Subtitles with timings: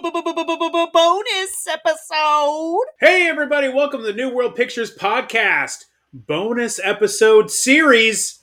[0.00, 2.84] bonus episode.
[2.98, 8.40] Hey, everybody, welcome to the New World Pictures podcast bonus episode series.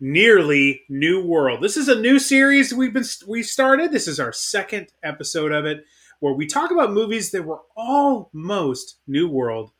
[0.00, 1.62] Nearly New World.
[1.62, 3.90] This is a new series we've been we started.
[3.92, 5.84] This is our second episode of it,
[6.20, 9.70] where we talk about movies that were almost New World.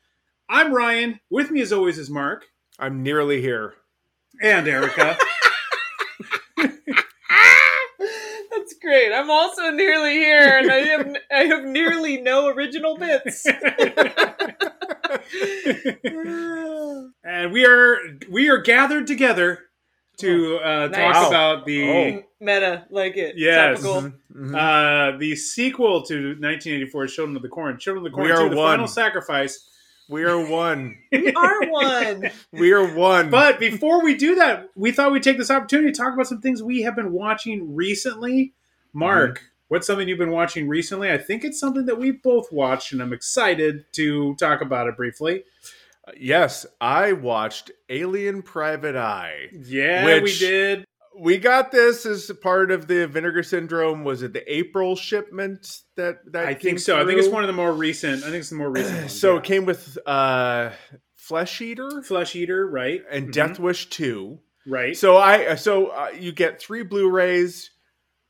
[0.49, 1.21] I'm Ryan.
[1.29, 2.47] With me, as always, is Mark
[2.79, 3.75] I'm nearly here.
[4.41, 5.19] and Erica.
[8.51, 9.13] That's great.
[9.13, 13.47] I'm also nearly here, and I have I have nearly no original bits.
[17.25, 17.99] and we are
[18.31, 19.61] we are gathered together
[20.19, 20.97] to uh, Nice.
[20.97, 21.29] talk Wow.
[21.29, 22.23] about the Oh.
[22.41, 23.35] Meta, like it.
[23.39, 23.81] Yes.
[23.83, 24.13] Topical.
[24.35, 24.55] Mhm.
[24.55, 27.79] uh, the sequel to 1984, Children of the Corn.
[27.79, 28.73] Children of the Corn We 2, are The one.
[28.73, 29.69] Final Sacrifice.
[30.09, 30.97] we are one.
[31.13, 32.31] We are one.
[32.53, 33.31] We are one.
[33.31, 36.41] But before we do that, we thought we'd take this opportunity to talk about some
[36.41, 38.53] things we have been watching recently.
[38.93, 39.47] Mark, Mm-hmm.
[39.69, 41.11] what's something you've been watching recently?
[41.11, 44.97] I think it's something that we've both watched, and I'm excited to talk about it
[44.97, 45.45] briefly.
[46.19, 49.49] yes, I watched Alien Private Eye.
[49.53, 50.85] Yeah, we did.
[51.19, 54.03] We got this as part of the Vinegar Syndrome.
[54.03, 56.99] Was it the April shipment that that I think so.
[57.01, 58.23] I think it's one of the more recent.
[58.25, 59.09] I think it's the more recent one.
[59.11, 59.39] So yeah.
[59.39, 60.71] it came with uh,
[61.17, 63.03] Flesh Eater Flesh Eater, right?
[63.11, 63.33] and Mhm.
[63.33, 64.41] Death Wish Two.
[64.67, 64.97] right?
[64.97, 67.71] So I so uh, you get three Blu-rays.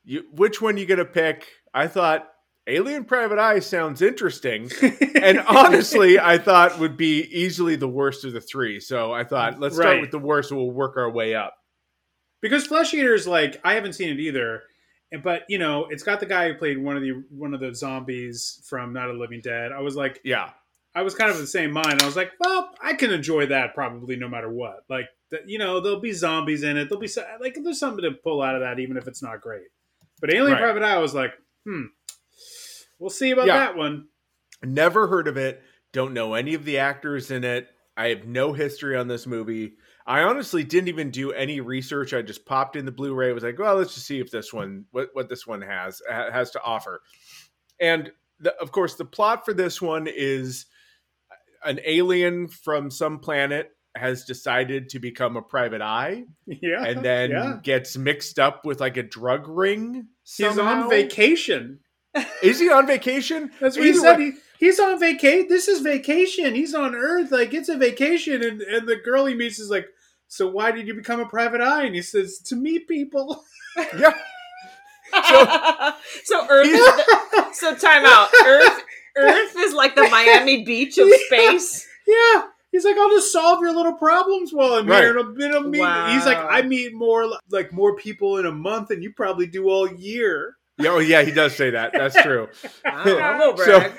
[0.05, 1.47] You which one you gonna pick?
[1.72, 2.28] I thought
[2.67, 4.70] Alien Private Eye sounds interesting,
[5.17, 8.78] and honestly, I thought would be easily the worst of the three.
[8.80, 11.55] So I thought let's start with the worst, and we'll work our way up.
[12.41, 14.62] because Flesh Eaters, like I haven't seen it either,
[15.23, 17.75] but you know it's got the guy who played one of the one of the
[17.75, 19.73] zombies from Night of the Living Dead.
[19.73, 20.50] I was like, Yeah,
[20.95, 22.03] I was kind of the same mind.
[22.03, 24.84] I was like, well, I can enjoy that probably no matter what.
[24.91, 26.89] Like, that, you know, there'll be zombies in it.
[26.89, 27.08] There'll be
[27.41, 29.69] like there's something to pull out of that, even if it's not great.
[30.22, 30.62] But Alien Right.
[30.62, 31.32] Private Eye I was like,
[31.66, 31.86] hmm,
[32.98, 33.58] we'll see about Yeah.
[33.58, 34.06] that one.
[34.62, 35.62] never heard of it.
[35.92, 37.68] Don't know any of the actors in it.
[37.96, 39.74] I have no history on this movie.
[40.06, 42.14] I honestly didn't even do any research.
[42.14, 43.32] I just popped in the Blu-ray.
[43.32, 46.52] Was like, well, let's just see if this one, what what this one has has
[46.52, 47.02] to offer.
[47.80, 50.66] And the, of course, the plot for this one is
[51.64, 57.30] an alien from some planet has decided to become a private eye, Yeah, and then
[57.30, 57.58] yeah.
[57.63, 60.08] gets mixed up with like a drug ring.
[60.25, 61.80] he's on vacation.
[62.42, 63.51] Is he on vacation?
[63.61, 64.19] That's what he said.
[64.19, 65.47] way- He, he's on vacation.
[65.48, 66.55] This is vacation.
[66.55, 67.30] He's on Earth.
[67.33, 68.42] Like it's a vacation.
[68.42, 69.86] And and the girl he meets is like,
[70.29, 71.85] so why did you become a private eye?
[71.85, 73.45] And he says, to meet people.
[73.98, 74.13] yeah.
[76.24, 78.29] so Earth is the, so time out.
[78.47, 78.83] Earth
[79.17, 81.86] Earth is like the Miami Beach of space.
[82.07, 82.45] yeah.
[82.72, 85.02] He's like, I'll just solve your little problems while I'm Right.
[85.02, 85.18] here.
[85.18, 86.14] And I'll, and I'll.
[86.14, 89.68] He's like, I meet more like more people in a month than you probably do
[89.68, 90.56] all year.
[90.78, 91.92] Yeah, oh yeah, he does say that.
[91.92, 92.48] That's true.
[92.84, 93.92] Wow, So-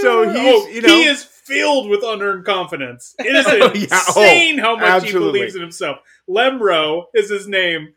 [0.00, 3.14] So oh, he's, oh, you know- he is filled with unearned confidence.
[3.18, 3.86] It is Oh, yeah.
[4.16, 5.18] Oh, insane how much absolutely.
[5.26, 5.98] he believes in himself.
[6.28, 7.92] Lemro is his name.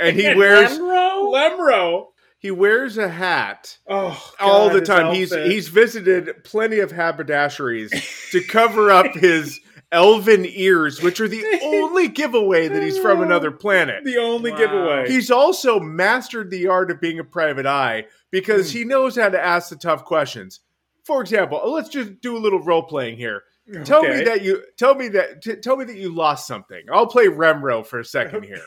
[0.00, 1.32] and he wears Lemro?
[1.34, 2.06] Lemro.
[2.38, 5.14] He wears a hat Oh, all the time.
[5.14, 5.50] He's outfit.
[5.50, 9.58] he's visited plenty of haberdasheries to cover up his
[9.92, 14.04] elven ears, which are the only giveaway that he's from another planet.
[14.04, 14.58] the only Wow.
[14.58, 15.08] giveaway.
[15.08, 18.78] He's also mastered the art of being a private eye because Hmm.
[18.78, 20.60] he knows how to ask the tough questions.
[21.04, 23.42] For example, let's just do a little role playing here.
[23.84, 26.82] Tell me that you tell me that t- tell me that you lost something.
[26.92, 28.62] I'll play Lemro for a second here.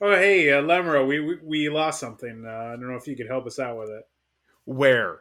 [0.00, 2.44] Oh, hey, uh, Lemro, we, we we lost something.
[2.46, 4.04] Uh, I don't know if you could help us out with it.
[4.64, 5.18] Where?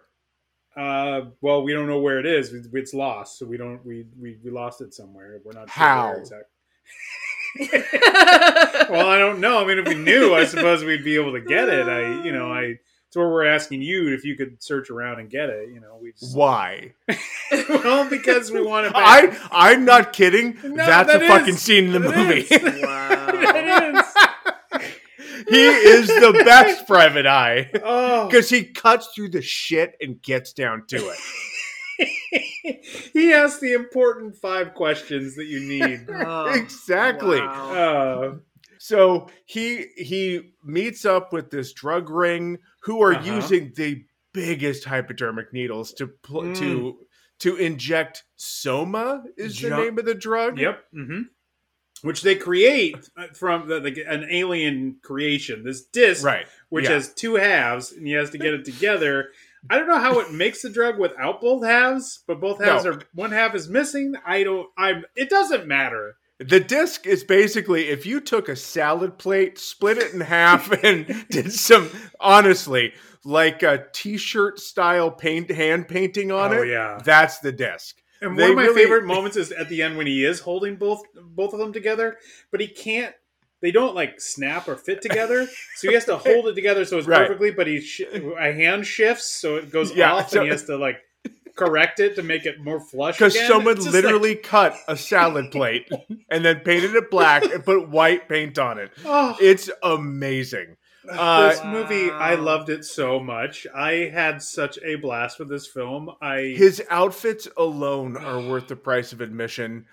[0.75, 2.53] Uh, well, we don't know where it is.
[2.53, 3.83] It's- It's lost, so we don't.
[3.85, 5.39] We we, we lost it somewhere.
[5.43, 6.09] We're not sure How?
[6.09, 6.49] where exact-
[8.89, 9.59] Well, I don't know.
[9.59, 11.87] I mean, if we knew, I suppose we'd be able to get it.
[11.87, 12.75] I, you know, I.
[13.07, 15.69] It's where we're asking you if you could search around and get it.
[15.69, 16.91] You know, we just Why?
[17.69, 19.33] well because we want it back.
[19.49, 20.57] I I'm not kidding.
[20.61, 22.41] No, That's that a fucking scene in the that movie.
[22.41, 22.83] is.
[22.83, 24.03] wow.
[25.47, 26.07] It is.
[26.09, 30.53] he is the best private eye Oh, because he cuts through the shit and gets
[30.53, 31.17] down to it.
[33.13, 36.07] he asks the important five questions that you need.
[36.09, 37.39] Oh, exactly.
[37.39, 37.71] wow.
[37.71, 38.35] Uh,
[38.79, 43.35] So he he meets up with this drug ring who are Uh-huh.
[43.35, 44.03] using the
[44.33, 46.55] biggest hypodermic needles to pl- Mm.
[46.59, 46.97] to
[47.39, 50.59] to inject soma is the name of the drug.
[50.59, 50.83] Yep.
[50.93, 51.21] hmm
[52.03, 55.63] Which they create uh, from the, the, an alien creation.
[55.63, 56.45] This disc, Right.
[56.69, 56.91] which yeah.
[56.91, 59.29] has two halves, and he has to get it together.
[59.69, 62.91] I don't know how it makes the drug without both halves, but both halves No.
[62.91, 64.15] are one half is missing.
[64.25, 64.69] I don't.
[64.77, 65.05] I'm.
[65.15, 66.15] It doesn't matter.
[66.39, 71.25] The disc is basically if you took a salad plate, split it in half, and
[71.29, 71.89] did some
[72.19, 72.93] honestly
[73.25, 76.69] like a t-shirt style paint hand painting on Oh, it.
[76.69, 76.99] yeah.
[77.03, 77.97] that's the disc.
[78.21, 80.39] And They one of my really- favorite moments is at the end when he is
[80.41, 82.17] holding both both of them together,
[82.51, 83.13] but he can't.
[83.59, 85.47] They don't like snap or fit together,
[85.77, 87.25] so he has to hold it together so it's Right.
[87.27, 87.49] perfectly.
[87.51, 90.65] But he sh- a hand shifts, so it goes Yeah, off, so- and he has
[90.65, 90.97] to like
[91.55, 93.15] correct it to make it more flush.
[93.15, 95.89] Because someone just like- literally cut a salad plate
[96.29, 98.91] and then painted it black and put white paint on it.
[99.05, 100.77] oh, It's amazing.
[101.09, 103.65] Uh, this movie, I loved it so much.
[103.73, 106.09] I had such a blast with this film.
[106.21, 109.85] I His outfits alone are worth the price of admission.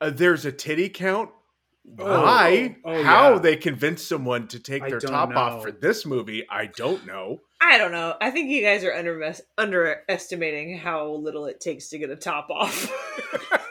[0.00, 1.30] Uh, there's a titty count.
[1.98, 2.76] Oh, Why?
[2.84, 3.38] oh, How yeah.
[3.40, 5.36] they convinced someone to take I their top know.
[5.36, 7.40] off for this movie, I don't know.
[7.60, 8.14] I don't know.
[8.20, 12.50] I think you guys are under underestimating how little it takes to get a top
[12.50, 12.90] off.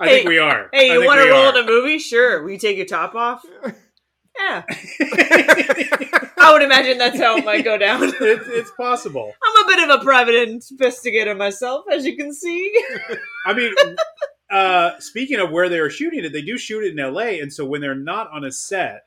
[0.00, 0.68] I think we are.
[0.72, 1.58] hey, I you want to we roll are.
[1.58, 1.98] in a movie?
[1.98, 2.42] Sure.
[2.42, 3.44] Will you take your top off?
[4.42, 4.62] Yeah.
[6.38, 8.02] I would imagine that's how it might go down.
[8.20, 9.32] it's, it's possible.
[9.42, 12.72] I'm a bit of a private investigator myself, as you can see.
[13.46, 13.72] I mean,
[14.50, 17.52] uh, speaking of where they are shooting it, they do shoot it in L.A., and
[17.52, 19.02] so when they're not on a set,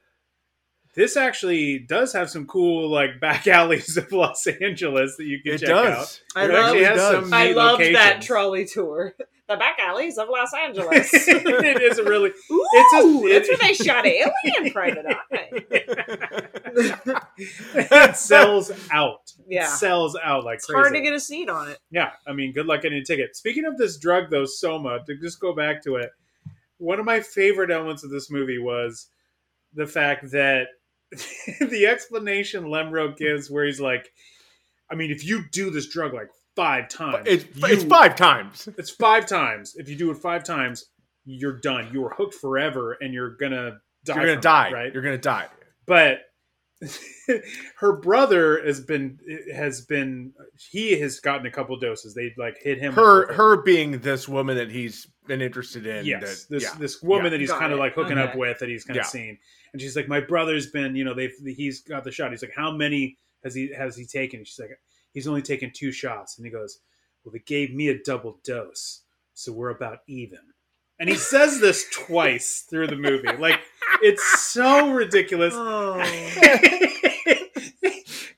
[0.96, 5.56] this actually does have some cool like back alleys of Los Angeles that you can
[5.56, 5.84] It check out.
[5.84, 6.22] does.
[6.36, 7.24] I It love- actually has does.
[7.26, 9.14] some- I neat love that trolley tour.
[9.48, 11.10] The back alleys of Los Angeles.
[11.14, 15.50] it is a really Ooh, It's a- that's where they shot Alien Private Eye.
[17.76, 19.32] it sells out.
[19.48, 19.66] Yeah.
[19.66, 20.80] It sells out like It's crazy.
[20.80, 21.80] hard to get a seat on it.
[21.92, 23.36] Yeah, I mean, good luck getting a ticket.
[23.36, 26.10] Speaking of this drug, though, Soma, to just go back to it,
[26.78, 29.08] one of my favorite elements of this movie was
[29.74, 30.68] the fact that
[31.62, 34.12] the explanation Lemro gives, where he's like,
[34.90, 38.68] I mean, if you do this drug like five times, It's, you- it's five times.
[38.78, 39.76] It's five times.
[39.76, 40.86] If you do it five times,
[41.26, 41.90] you're done.
[41.92, 44.16] You are hooked forever, and you're gonna die.
[44.16, 44.72] You're gonna from it, die.
[44.72, 44.94] right?
[44.94, 45.48] You're gonna die.
[45.86, 46.20] but
[47.78, 49.18] her brother has been
[49.54, 50.34] has been
[50.72, 52.14] he has gotten a couple doses.
[52.14, 52.94] They like hit him.
[52.94, 56.06] Her her being this woman that he's been interested in.
[56.06, 56.76] yes, that- this yeah.
[56.80, 57.30] this woman Yeah.
[57.32, 59.02] that he's kind of like hooking up with that he's kind Yeah.
[59.04, 59.38] of seen,
[59.74, 62.32] and she's like, my brother's been, you know, they've he's got the shot.
[62.32, 64.44] He's like, how many has he has he taken?
[64.44, 64.70] She's like,
[65.16, 66.82] he's only taken two shots, and he goes,
[67.24, 69.02] well, they gave me a double dose,
[69.34, 70.38] so we're about even.
[71.00, 73.60] And he says this twice through the movie, like
[74.04, 75.56] it's so ridiculous.
[75.56, 76.00] Oh.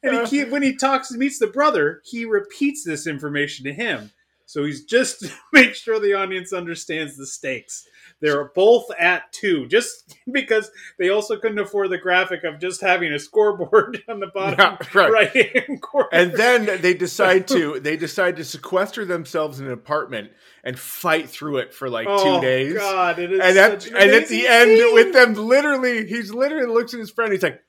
[0.03, 3.73] and he keep, when he talks and meets the brother, he repeats this information to
[3.73, 4.12] him.
[4.47, 7.85] So he's just to make sure the audience understands the stakes.
[8.19, 13.13] They're both at two, just because they also couldn't afford the graphic of just having
[13.13, 15.67] a scoreboard on the bottom Yeah, right.
[15.81, 16.09] corner.
[16.11, 20.31] and then they decide to they decide to sequester themselves in an apartment
[20.63, 22.75] and fight through it for like oh, two days.
[22.75, 26.07] Oh god, it is and at, an and at the amazing end with them literally
[26.07, 27.61] he's literally looks at his friend he's like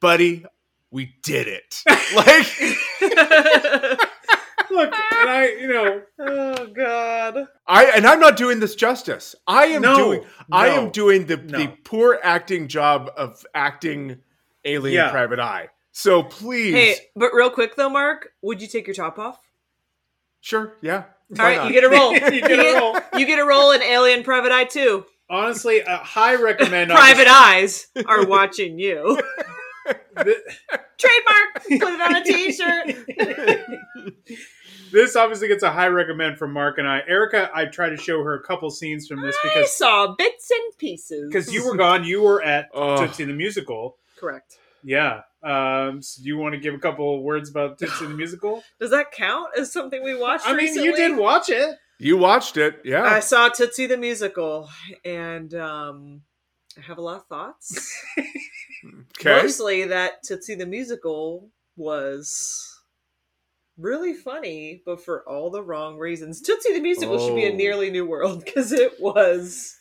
[0.00, 0.44] buddy
[0.90, 1.76] we did it
[2.16, 4.08] like
[4.72, 7.46] look, and I, you know, oh God.
[7.66, 11.36] i and i'm not doing this justice i am no, doing i am doing the
[11.36, 11.58] No.
[11.58, 14.18] the poor acting job of acting
[14.64, 15.10] alien Yeah.
[15.10, 19.18] private eye so please Hey, but real quick though, Mark, would you take your top
[19.18, 19.38] off?
[20.40, 21.04] sure yeah
[21.38, 22.12] All right, you get a roll.
[22.32, 22.96] You get a roll.
[23.18, 25.04] You get a roll in Alien Private Eye too.
[25.30, 26.90] honestly, a high recommend.
[26.90, 29.18] Private eyes are watching you.
[30.22, 30.36] Th-
[30.98, 31.54] Trademark.
[31.80, 32.86] Put it on a T-shirt.
[34.92, 37.00] this obviously gets a high recommend from Mark and I.
[37.08, 40.50] Erica, I tried to show her a couple scenes from this because I saw bits
[40.50, 41.28] and pieces.
[41.28, 43.04] because you were gone, you were at Oh.
[43.04, 43.96] Tootsie the musical.
[44.18, 44.58] correct.
[44.84, 45.22] Yeah.
[45.44, 48.62] Um, so do you want to give a couple words about Tootsie the musical?
[48.80, 50.46] Does that count as something we watched?
[50.46, 50.84] I mean, recently?
[50.88, 51.76] you did watch it.
[51.98, 54.68] you watched it yeah I saw Tootsie the musical,
[55.04, 56.22] and um,
[56.76, 57.92] I have a lot of thoughts.
[59.20, 62.71] okay Mostly that Tootsie the musical was
[63.78, 66.40] really funny, but for all the wrong reasons.
[66.40, 67.56] Tootsie the musical should be a Oh.
[67.56, 69.76] nearly new world because it was.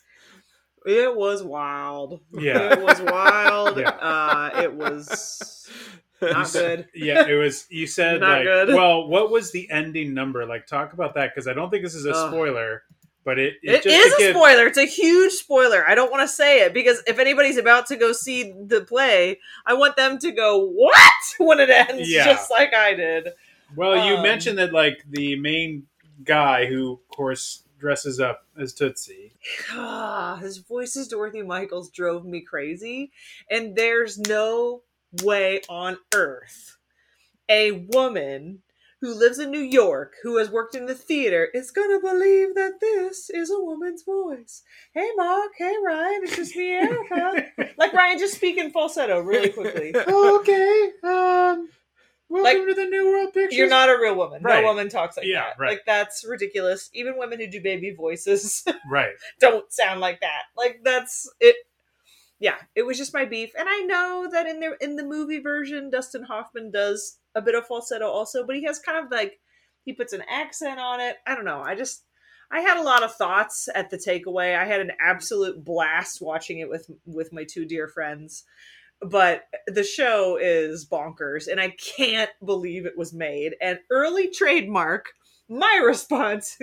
[0.86, 2.22] It was wild.
[2.34, 2.74] Yeah.
[2.74, 3.78] It was wild.
[3.78, 3.90] Yeah.
[3.90, 5.70] Uh, it was
[6.22, 6.88] not good.
[6.96, 7.68] Yeah, it was.
[7.70, 8.70] You said Not like, good.
[8.70, 10.46] well, what was the ending number?
[10.48, 12.32] Like, talk about that because I don't think this is a Ugh.
[12.32, 12.82] spoiler,
[13.24, 14.66] but it, It just is a give- spoiler.
[14.66, 15.88] It's a huge spoiler.
[15.88, 19.40] I don't want to say it because if anybody's about to go see the play,
[19.68, 21.12] I want them to go, What?
[21.38, 22.24] when it ends, Yeah.
[22.26, 23.28] just like I did.
[23.76, 25.88] Well, you Um, mentioned that like the main
[26.24, 29.34] guy who, of course, dresses up as Tootsie.
[29.72, 33.12] Ah, his voice as Dorothy Michaels drove me crazy.
[33.50, 34.84] And there's no
[35.24, 36.78] way on earth
[37.50, 38.64] a woman
[39.02, 42.80] who lives in New York, who has worked in the theater, is gonna believe that
[42.80, 44.64] this is a woman's voice.
[44.94, 45.52] Hey, Mark.
[45.58, 46.22] Hey, Ryan.
[46.24, 47.46] It's just me, Erica.
[47.78, 49.94] like Ryan, just speak in falsetto really quickly.
[50.08, 50.92] okay.
[51.04, 51.70] Um,
[52.32, 53.58] welcome Like, to the New World Pictures.
[53.58, 54.42] You're not a real woman.
[54.42, 54.62] Right.
[54.62, 55.60] No woman talks like Yeah, that.
[55.60, 55.70] right.
[55.72, 56.90] Like that's ridiculous.
[56.94, 59.14] Even women who do baby voices right.
[59.40, 60.44] don't sound like that.
[60.58, 61.56] Like that's it.
[62.40, 65.38] Yeah, it was just my beef, and I know that in the in the movie
[65.40, 69.40] version, Dustin Hoffman does a bit of falsetto also, but he has kind of like
[69.84, 71.18] he puts an accent on it.
[71.28, 71.62] I don't know.
[71.62, 72.04] I just
[72.52, 74.58] I had a lot of thoughts at the takeaway.
[74.58, 78.44] I had an absolute blast watching it with with my two dear friends.
[79.02, 83.56] But the show is bonkers, and I can't believe it was made.
[83.62, 85.14] And early trademark,
[85.50, 86.58] my response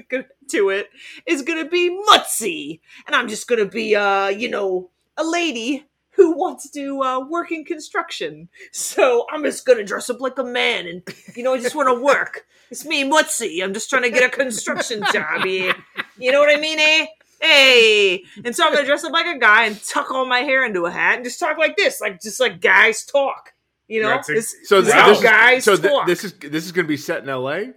[0.50, 0.88] to it
[1.26, 5.24] is going to be Mutzy, and I'm just going to be, uh, you know, a
[5.24, 5.84] lady
[6.18, 8.48] who wants to uh, work in construction.
[8.72, 11.02] So I'm just going to dress up like a man, and
[11.36, 12.46] you know, I just want to work.
[12.70, 13.62] It's me, Mutzy.
[13.62, 15.74] I'm just trying to get a construction job here.
[16.18, 17.06] You know what I mean, eh?
[17.40, 20.64] Hey, and so I'm gonna dress up like a guy and tuck all my hair
[20.64, 23.52] into a hat and just talk like this, like just like guys talk.
[23.86, 26.06] You know, a- This- So this th- is this, is, guys so th- talk.
[26.06, 27.72] this is this is going to be set in L.A.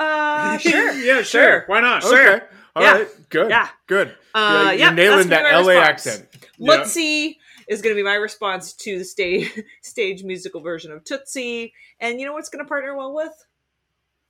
[0.00, 1.24] uh, sure, yeah, sure.
[1.24, 1.64] sure.
[1.66, 2.02] Why not?
[2.02, 2.36] Sure.
[2.36, 3.24] Okay, all right, Yeah.
[3.28, 3.68] good, Yeah.
[3.86, 4.14] good.
[4.34, 5.92] Uh, You're yeah, nailing that gonna be my L.A.
[5.92, 6.06] response.
[6.06, 6.28] accent.
[6.56, 6.76] Yeah.
[6.78, 7.36] Mutzy
[7.68, 12.18] is going to be my response to the stage stage musical version of Tootsie, and
[12.18, 13.32] you know what's going to partner well with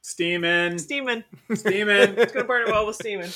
[0.02, 0.74] Steamin'.
[0.80, 1.24] Steamin'.
[1.50, 2.18] Steamin'.
[2.18, 3.32] It's going to partner well with Steamin'.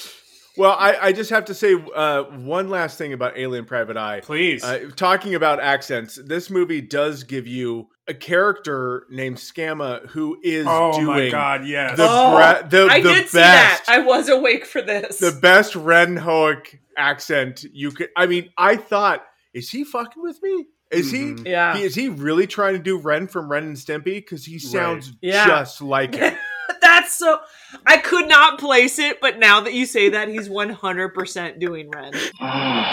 [0.56, 4.20] Well, I, I just have to say uh, one last thing about Alien Private Eye.
[4.22, 4.64] Please.
[4.64, 10.66] Uh, talking about accents, this movie does give you a character named Scamma who is
[10.68, 11.96] oh doing my god, yes.
[11.96, 13.84] the Oh, bre- the, I the did best see that.
[13.88, 15.18] I was awake for this.
[15.18, 18.08] the best Ren Hoek accent you could.
[18.16, 20.66] I mean, I thought, is he fucking with me?
[20.92, 21.44] Is Mhm.
[21.44, 21.50] he?
[21.50, 21.76] yeah.
[21.76, 24.04] He, is he really trying to do Ren from Ren and Stimpy?
[24.04, 25.46] Because he sounds Yeah.
[25.46, 26.36] just like him.
[26.80, 27.40] That's so.
[27.86, 32.12] I could not place it, but now that you say that, he's 100% doing Ren.
[32.40, 32.84] Oh,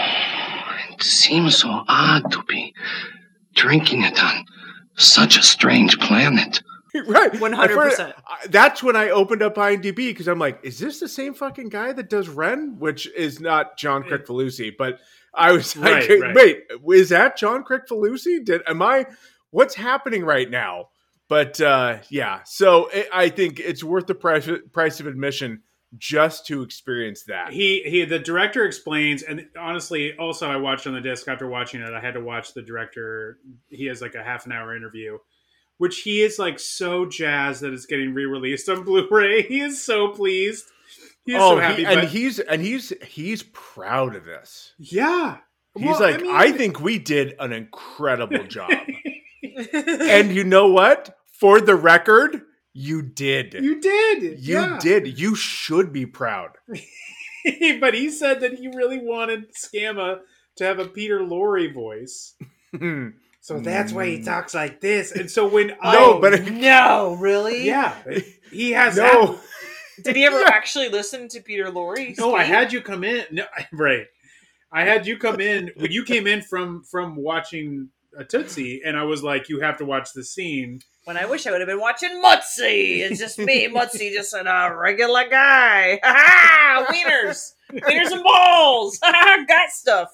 [0.92, 2.74] it seems so odd to be
[3.56, 4.46] drinking it on
[4.96, 6.62] such a strange planet.
[7.08, 8.13] right, 100%.
[8.50, 11.92] That's when I opened up IMDb because I'm like, is this the same fucking guy
[11.92, 12.75] that does Ren?
[12.78, 15.00] Which is not John Kricfalusi, but
[15.34, 16.36] I was like, Right, right.
[16.36, 16.63] wait,
[16.96, 18.46] is that John Kricfalusi?
[18.46, 19.08] Did am I?
[19.50, 20.90] What's happening right now?
[21.34, 25.63] But uh, yeah, so it, I think it's worth the price price of admission
[25.98, 27.52] just to experience that.
[27.54, 31.82] he he the director explains and honestly also i watched on the disc after watching
[31.82, 33.38] it i had to watch the director
[33.70, 35.20] he has like a half an hour interview
[35.78, 40.08] which he is like so jazzed that it's getting re-released on blu-ray he is so
[40.08, 40.66] pleased
[41.28, 44.74] he's oh, so happy he- and but- he's and he's he's proud of this.
[44.80, 45.38] yeah
[45.75, 48.70] He's Well, like, I, mean- think we did an incredible job.
[49.74, 51.18] and you know what?
[51.40, 52.42] For the record,
[52.74, 53.54] you did.
[53.54, 54.80] you did You yeah.
[54.80, 55.20] did.
[55.20, 56.52] You should be proud.
[57.80, 60.20] but he said that he really wanted scamma
[60.56, 62.36] to have a peter Lorre voice
[63.42, 64.25] so that's why he Mm.
[64.25, 67.66] talks like this and so when I, No, but- no, really?
[67.66, 67.96] yeah
[68.52, 69.40] he has no.
[70.04, 72.18] Did he ever actually listen to Peter Lorre?
[72.18, 73.25] No, I had you come in.
[73.32, 74.06] No, right.
[74.72, 78.98] I had you come in when you came in from from watching a Tootsie, and
[78.98, 81.68] I was like, "You have to watch the scene." When I wish I would have
[81.68, 83.00] been watching Mutzy.
[83.00, 86.00] It's just me, Mutzy, just a regular guy.
[86.04, 86.86] Ha ha!
[86.90, 87.54] Wieners!
[87.72, 89.00] Wieners and balls!
[89.04, 89.46] Ha ha!
[89.48, 90.10] Got stuff.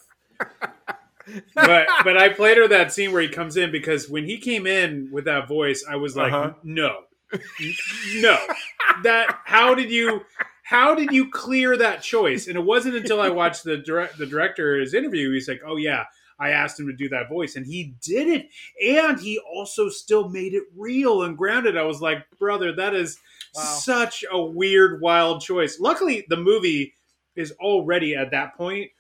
[1.53, 4.65] But but I played her that scene where he comes in because when he came
[4.65, 6.53] in with that voice, I was like, Uh-huh.
[6.63, 7.01] "No,
[8.15, 8.38] no,
[9.03, 10.22] that how did you?"
[10.63, 12.46] How did you clear that choice?
[12.48, 15.34] And it wasn't until I watched the direct the director's interview.
[15.34, 16.03] He's like, "Oh yeah,
[16.39, 18.50] I asked him to do that voice, and he did it,
[18.86, 23.17] and he also still made it real and grounded." I was like, "Brother, that is
[23.55, 23.62] Wow.
[23.63, 26.93] such a weird, wild choice." Luckily, the movie
[27.36, 28.91] is already at that point.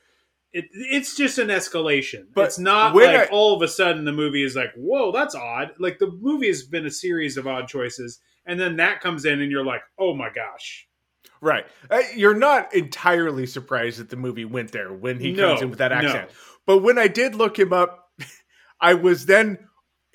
[0.51, 4.11] It, it's just an escalation, But it's not like I- all of a sudden the
[4.11, 7.67] movie is like, "Whoa, that's odd." Like the movie has been a series of odd
[7.67, 10.87] choices, and then that comes in, and you're like, "Oh my gosh."
[11.41, 11.65] Right.
[11.89, 15.69] Uh, you're not entirely surprised that the movie went there when he No, comes in
[15.69, 16.31] with that accent.
[16.69, 18.11] But when I did look him up,
[18.79, 19.57] I was then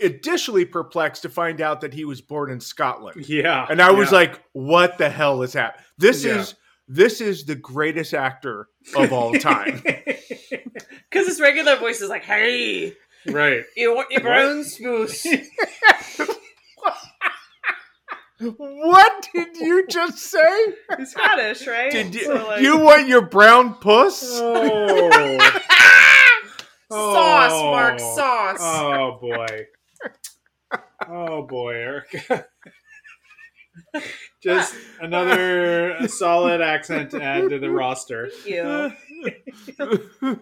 [0.01, 3.29] additionally perplexed to find out that he was born in Scotland.
[3.29, 4.19] Yeah, And I was yeah.
[4.19, 5.85] like, what the hell is happening?
[5.99, 6.39] This Yeah.
[6.39, 6.55] is
[6.87, 9.83] this is the greatest actor of all time.
[9.83, 12.93] Because his regular voice is like, hey,
[13.27, 13.65] right.
[13.77, 15.27] you want your brown spruce?
[18.39, 20.75] what did you just say?
[20.99, 21.91] He's Scottish, right?
[21.91, 24.23] Did you, So, like- you want your brown puss?
[24.35, 25.61] Oh.
[26.95, 27.71] Sauce, Oh.
[27.71, 28.59] Mark, sauce.
[28.61, 29.67] Oh boy.
[31.09, 32.27] Oh boy, Eric.
[34.43, 38.29] Just another solid accent to add to the roster.
[38.45, 38.93] Thank you.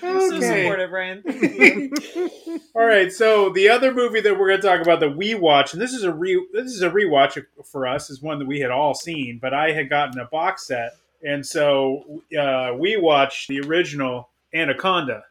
[0.00, 1.22] So supportive, Ryan.
[1.22, 2.60] Thank you.
[2.74, 5.72] All right, so the other movie that we're going to talk about that we watch,
[5.72, 8.58] and this is a re this is a rewatch for us, is one that we
[8.60, 13.48] had all seen, but I had gotten a box set, and so uh, we watched
[13.48, 15.22] the original Anaconda,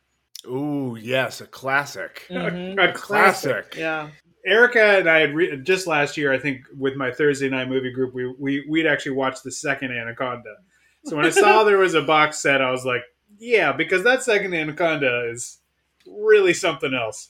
[0.46, 2.26] Ooh, yes, a classic.
[2.32, 2.78] Mhm.
[2.80, 3.52] a, a classic.
[3.72, 3.76] Classic.
[3.78, 4.10] Yeah.
[4.46, 7.92] Erica and I had re- just last year, I think, with my Thursday night movie
[7.92, 10.56] group, we, we we'd actually watched the second Anaconda.
[11.06, 13.04] So when I saw there was a box set, I was like,
[13.38, 15.60] yeah, because that second Anaconda is
[16.08, 17.30] really something else.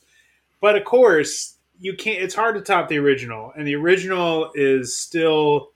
[0.61, 2.21] But of course, you can't.
[2.21, 5.71] It's hard to top the original, and the original is still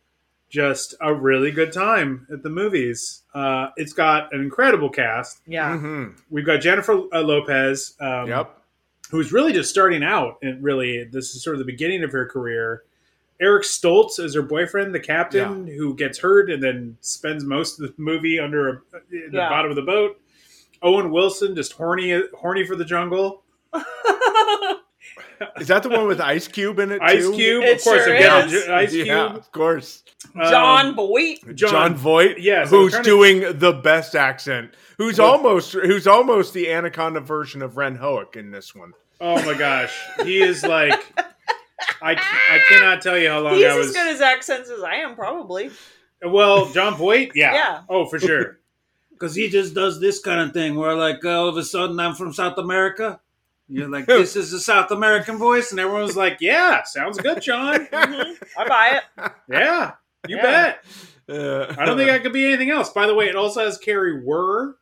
[0.49, 3.23] just a really good time at the movies.
[3.33, 5.41] Uh, it's got an incredible cast.
[5.47, 5.71] Yeah.
[5.77, 6.17] Mhm.
[6.29, 7.95] We've got Jennifer uh, Lopez.
[7.99, 8.57] Um, Yep.
[9.11, 12.25] who's really just starting out and really this is sort of the beginning of her
[12.25, 12.83] career
[13.39, 17.85] eric stoltz is her boyfriend the captain who gets hurt and then spends most of
[17.87, 18.71] the movie under a,
[19.11, 19.49] in the Yeah.
[19.49, 20.19] bottom of the boat
[20.81, 23.43] owen wilson just horny horny for the jungle
[25.59, 27.33] Is that the one with Ice Cube in it ice too?
[27.33, 28.67] cube It of course sure again is.
[28.67, 30.03] ice Yeah, cube of course.
[30.35, 31.37] John Um, Boyd.
[31.55, 34.73] John- John, Voight, yes, I was who's trying to- doing the best accent.
[34.97, 38.93] Who's Well- almost who's almost the Anaconda version of Ren Hoek in this one.
[39.21, 41.05] oh my gosh he is like
[42.01, 44.83] I, I cannot tell you how long He's I was as good as accents as
[44.83, 45.69] I am, probably.
[46.23, 47.81] well john voight yeah Yeah.
[47.89, 48.59] oh for sure
[49.11, 51.97] Because he just does this kind of thing where, like, uh, all of a sudden
[52.01, 53.21] I'm from South America.
[53.67, 55.71] You're like, this is a South American voice.
[55.71, 58.35] And everyone was like, yeah sounds good john Mhm.
[58.57, 59.31] I buy it.
[59.49, 59.91] yeah
[60.27, 60.41] you Yeah.
[60.41, 60.85] bet
[61.27, 62.89] Uh, I don't think I could be anything else.
[62.89, 64.73] By the way, it also has Kari Wuhrer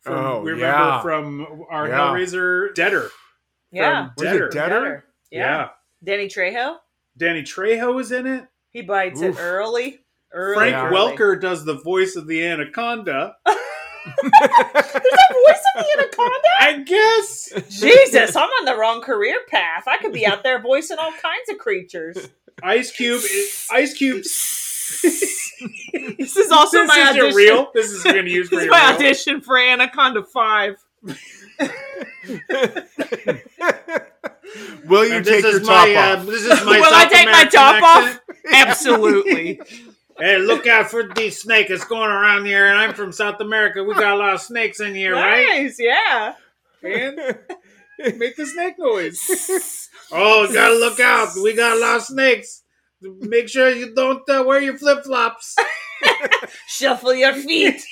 [0.00, 1.00] from Oh, we remember yeah.
[1.02, 1.98] from our Yeah.
[1.98, 3.08] Hellraiser Deader.
[3.70, 4.06] Yeah.
[4.06, 4.48] From Was it Deader.
[4.48, 5.04] Deader?
[5.30, 5.38] Yeah.
[5.40, 5.68] Yeah.
[6.04, 6.76] Danny Trejo.
[7.16, 8.46] Danny Trejo is in it.
[8.70, 9.36] He bites Oof.
[9.36, 10.00] it early.
[10.32, 10.54] Early.
[10.56, 10.86] Frank Yeah.
[10.88, 10.96] early.
[11.16, 13.36] Welker does the voice of the anaconda.
[14.04, 16.48] There's a voice of the anaconda.
[16.60, 17.50] I guess.
[17.70, 19.84] Jesus, I'm on the wrong career path.
[19.86, 22.28] I could be out there voicing all kinds of creatures.
[22.62, 23.22] Ice Cube.
[23.24, 24.24] Is, Ice Cube.
[26.18, 27.36] This is also this my is audition.
[27.36, 27.70] real.
[27.74, 28.96] This is going to use for is your my real.
[28.96, 30.76] audition for Anaconda Five.
[34.86, 36.26] Will you and take this your is top my, uh, off?
[36.26, 37.84] this is my Will I take my top accent.
[37.84, 38.20] off?
[38.52, 39.60] Absolutely.
[40.18, 42.66] Hey, look out for these snake that's going around here.
[42.66, 43.82] And I'm from South America.
[43.82, 45.46] We got a lot of snakes in here, right?
[45.48, 46.34] nice, yeah.
[46.82, 47.16] And
[48.18, 49.88] make the snake noise.
[50.14, 51.30] Oh, gotta look out.
[51.42, 52.64] We got a lot of snakes.
[53.00, 55.56] Make sure you don't uh, wear your flip flops.
[56.68, 57.82] Shuffle your feet.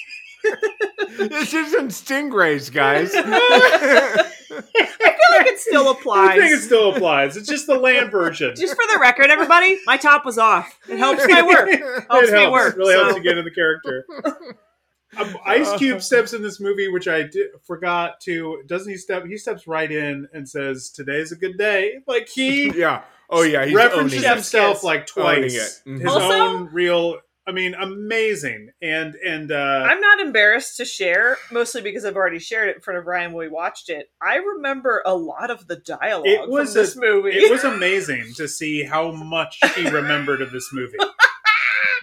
[1.19, 3.13] This isn't Stingrays, guys.
[3.15, 6.31] I feel like it still applies.
[6.31, 7.37] I think it still applies.
[7.37, 8.55] It's just the land version.
[8.57, 10.79] Just for the record, everybody, my top was off.
[10.89, 11.69] It helps my work.
[12.11, 12.53] Helps it me helps.
[12.53, 12.75] work.
[12.75, 14.05] It really helps you get in the character.
[15.19, 18.63] Um, Ice Cube steps in this movie, which I did, forgot to.
[18.67, 19.25] Doesn't he step?
[19.27, 23.03] He steps right in and says, "Today's a good day." Like he yeah.
[23.29, 23.65] Oh yeah.
[23.65, 24.35] He's references owning it.
[24.35, 25.83] himself like Owning twice.
[25.85, 25.89] it.
[25.89, 26.01] Mhm.
[26.01, 27.17] His Also- own real.
[27.51, 28.71] I mean, amazing.
[28.81, 32.81] And and uh, I'm not embarrassed to share, mostly because I've already shared it in
[32.81, 34.09] front of Ryan when we watched it.
[34.23, 37.31] I remember a lot of the dialogue It was from this a- movie.
[37.31, 40.97] it was amazing to see how much she remembered of this movie.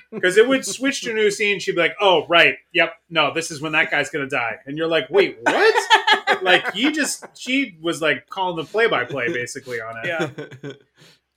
[0.10, 3.34] Because it would switch to a new scene, she'd be like, "Oh, right, yep, no,
[3.34, 7.26] this is when that guy's gonna die," and you're like, "Wait, what?" like you just
[7.38, 10.08] she was like calling the play-by-play basically on it.
[10.08, 10.72] yeah.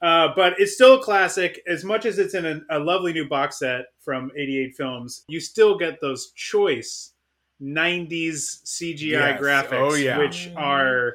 [0.03, 1.61] Uh, but it's still a classic.
[1.67, 5.41] As much as it's in a, a lovely new box set from 88 Films, you
[5.41, 7.13] still get those choice
[7.63, 9.41] 90s CGI Yes.
[9.41, 10.19] graphics, Oh, yeah.
[10.19, 10.57] which Mhm.
[10.57, 11.15] are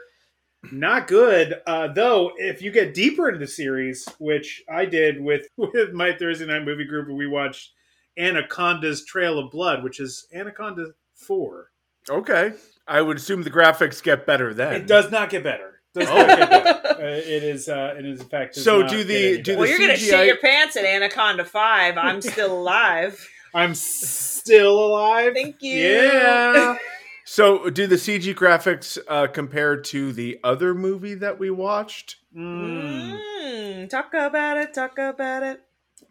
[0.72, 1.56] not good.
[1.66, 6.14] Uh, though, if you get deeper into the series, which I did with, with my
[6.14, 7.72] Thursday night movie group, we watched
[8.18, 11.72] Anaconda's Trail of Blood, which is Anaconda 4.
[12.10, 12.54] okay.
[12.88, 14.74] I would assume the graphics get better then.
[14.74, 15.82] It does not get better.
[15.96, 16.16] Does Oh.
[16.16, 16.82] not get better.
[17.06, 19.60] Uh, it is, uh, it is, in fact, So do the- do better.
[19.60, 21.98] well, you're gonna CGI shit your pants at Anaconda Five.
[21.98, 23.30] I'm still alive.
[23.54, 25.34] I'm still alive.
[25.36, 25.74] Thank you.
[25.82, 26.78] Yeah.
[27.28, 32.18] So, do the CG graphics uh, compare to the other movie that we watched?
[32.38, 33.20] Mm.
[33.44, 34.76] Mm, talk about it.
[34.76, 35.60] Talk about it.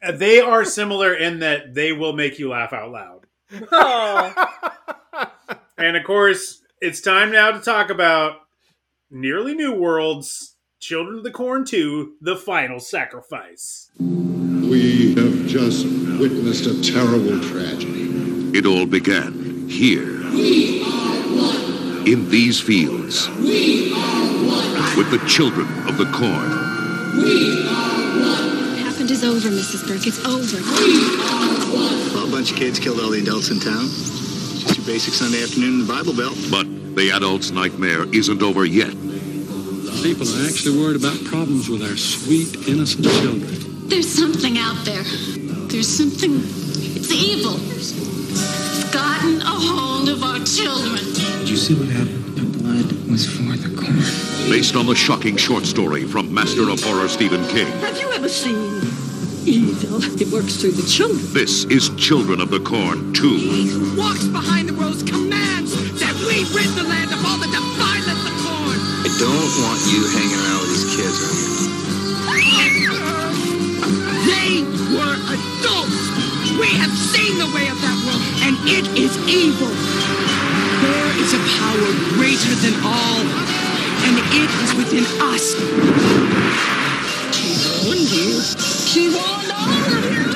[0.02, 3.26] Uh, They are similar in that they will make you laugh out loud.
[3.70, 4.48] Oh,
[5.78, 8.40] And of course, it's time now to talk about
[9.09, 10.54] Nearly New Worlds,
[10.85, 13.88] Children of the Corn 2, The Final Sacrifice.
[13.99, 15.87] We have just
[16.20, 18.53] witnessed a terrible tragedy.
[18.53, 20.05] It all began here.
[20.29, 22.07] We are one.
[22.07, 23.31] In these fields.
[23.31, 24.99] We are one.
[24.99, 26.51] With the children of the corn.
[27.16, 28.68] We are one.
[28.68, 29.88] What happened is over, Mrs.
[29.88, 30.07] Burke.
[30.07, 30.61] It's over.
[32.14, 33.87] Well, a bunch of kids killed all the adults in town.
[34.61, 36.37] Just your basic Sunday afternoon in the Bible Belt.
[36.51, 38.94] But the adult's nightmare isn't over yet.
[40.02, 43.88] People are actually worried about problems with our sweet, innocent children.
[43.88, 45.02] There's something out there.
[45.68, 46.40] There's something.
[46.96, 47.57] It's evil.
[47.72, 47.92] It's
[48.92, 51.00] gotten a hold of our children.
[51.40, 52.37] Did you see what happened?
[52.37, 54.50] The blood was for the corn.
[54.50, 57.66] Based on the shocking short story from Master of Horror Stephen King.
[57.80, 58.83] Have you ever seen
[59.46, 60.02] evil?
[60.20, 61.20] It works through the children.
[61.33, 63.28] This is Children of the Corn 2.
[63.28, 67.63] He who walks behind the rows commands that we rid the land of all that
[69.18, 71.18] don't want you hanging around with these kids
[74.27, 74.62] They
[74.96, 76.00] were adults.
[76.61, 79.72] We have seen the way of that world, and it is evil.
[80.68, 83.20] There is a power greater than all,
[84.07, 85.55] and it is within us.
[87.37, 88.40] She warned you.
[88.90, 90.35] She warned all of you.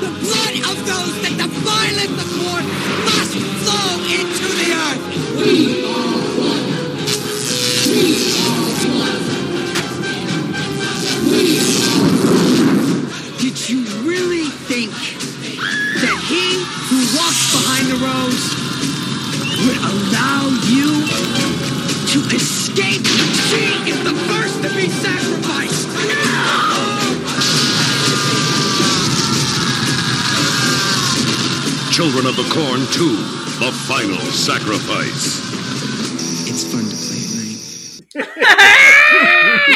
[0.00, 2.85] The blood of those that the corn must flow
[22.34, 23.04] escape?
[23.06, 25.86] She is the first to be sacrificed.
[31.92, 33.16] Children of the Corn 2.
[33.64, 35.40] The Final Sacrifice.
[36.46, 38.36] It's fun to play at night.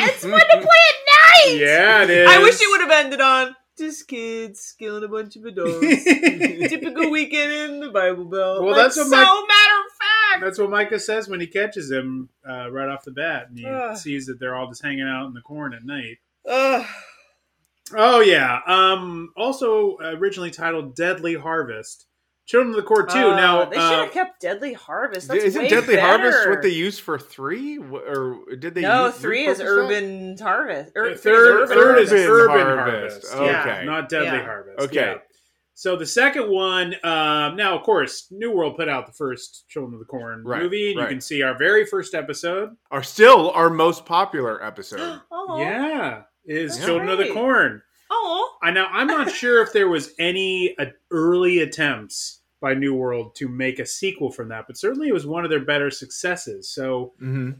[0.12, 1.56] it's fun to play at night.
[1.56, 2.28] Yeah, it is.
[2.28, 5.80] I wish it would have ended on just kids killing a bunch of adults.
[6.04, 8.62] Typical weekend in the Bible Belt.
[8.64, 9.82] Well, Like, that's what so my- matter
[10.26, 10.44] of fact.
[10.44, 13.66] That's what Micah says when he catches him uh, right off the bat, and he
[13.66, 13.96] Ugh.
[13.96, 16.18] sees that they're all just hanging out in the corn at night.
[16.48, 16.86] Ugh.
[17.94, 18.60] Oh yeah.
[18.66, 19.32] Um.
[19.36, 22.06] Also, originally titled Deadly Harvest.
[22.46, 23.16] Children of the Corn too.
[23.30, 25.28] Uh, now, they should uh, have kept Deadly Harvest.
[25.28, 27.78] That's Isn't way Deadly Harvest what they used for three?
[27.78, 28.80] Or did they?
[28.80, 29.60] No, use, three is?
[29.60, 30.90] Urban Harvest.
[30.96, 33.28] Ur- uh, three is third, Urban third is Urban Urban Harvest.
[33.28, 33.52] Harvest.
[33.52, 33.86] Yeah, Okay.
[33.86, 34.44] not Deadly Yeah.
[34.44, 34.80] Harvest.
[34.80, 35.14] Okay.
[35.80, 35.92] Yeah.
[35.92, 39.94] So the second one, um, now of course, New World put out the first Children
[39.94, 42.76] of the Corn Right, movie, and you can see our very first episode.
[42.90, 45.20] Are still our most popular episode.
[45.32, 47.32] Oh, Yeah, is That's Children of the.
[47.32, 47.82] Corn.
[48.10, 48.86] Oh, I know.
[48.90, 53.78] I'm not sure if there was any uh, early attempts by New World to make
[53.78, 56.68] a sequel from that, but certainly it was one of their better successes.
[56.68, 57.52] So hmm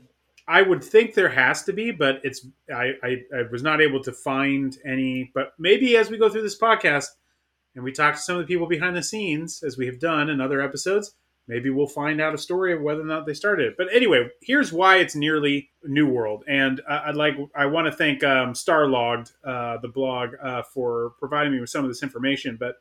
[0.49, 4.03] I would think there has to be, but it's I, I, I was not able
[4.03, 5.31] to find any.
[5.33, 7.07] But maybe as we go through this podcast
[7.75, 10.29] and we talk to some of the people behind the scenes, as we have done
[10.29, 11.15] in other episodes,
[11.47, 13.75] maybe we'll find out a story of whether or not they started it.
[13.77, 17.93] But anyway, here's why it's nearly New World, and uh, I'd like I want to
[17.93, 22.57] thank um, Starlogged, uh, the blog, uh, for providing me with some of this information.
[22.59, 22.77] But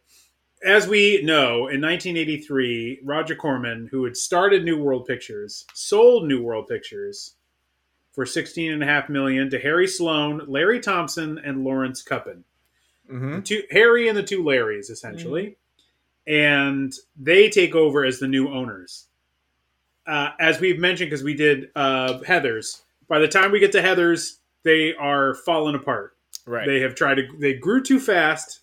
[0.63, 6.41] as we know, in 1983, Roger Corman, who had started New World Pictures, sold New
[6.41, 7.35] World Pictures
[8.11, 12.43] for 16 and a half million to Harry Sloan, Larry Thompson, and Lawrence Kuppin.
[13.09, 15.57] Hmm The two, Harry and the two Larrys, essentially.
[16.27, 19.07] And they take over as the new owners.
[20.05, 23.81] Uh, as we've mentioned, because we did uh, Heather's, by the time we get to
[23.81, 26.15] Heather's, they are falling apart.
[26.45, 26.67] Right.
[26.67, 28.61] They have tried to, they grew too fast.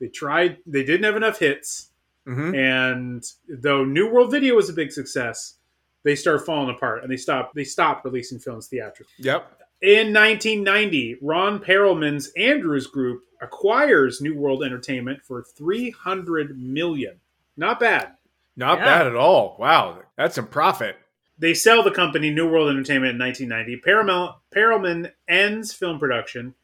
[0.00, 1.90] They tried, they didn't have enough hits.
[2.26, 5.56] hmm And though New World Video was a big success,
[6.04, 9.12] they start falling apart and they stop they stop releasing films theatrically.
[9.18, 9.58] Yep.
[9.84, 17.20] In 1990, Ron Perelman's Andrews Group acquires New World Entertainment for 300 million.
[17.54, 18.14] Not bad.
[18.56, 18.84] Not Yeah.
[18.86, 19.58] bad at all.
[19.60, 20.96] Wow, that's a profit.
[21.38, 23.76] They sell the company New World Entertainment in 1990.
[23.76, 26.54] Paramount Perelman ends film production,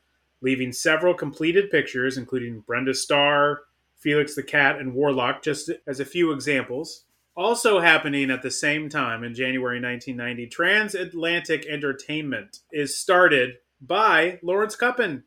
[0.40, 3.64] leaving several completed pictures, including Brenda Starr,
[3.98, 7.04] Felix the Cat, and Warlock, just as a few examples.
[7.40, 14.76] Also happening at the same time in January 1990, Transatlantic Entertainment is started by Lawrence
[14.76, 15.22] Kuppin,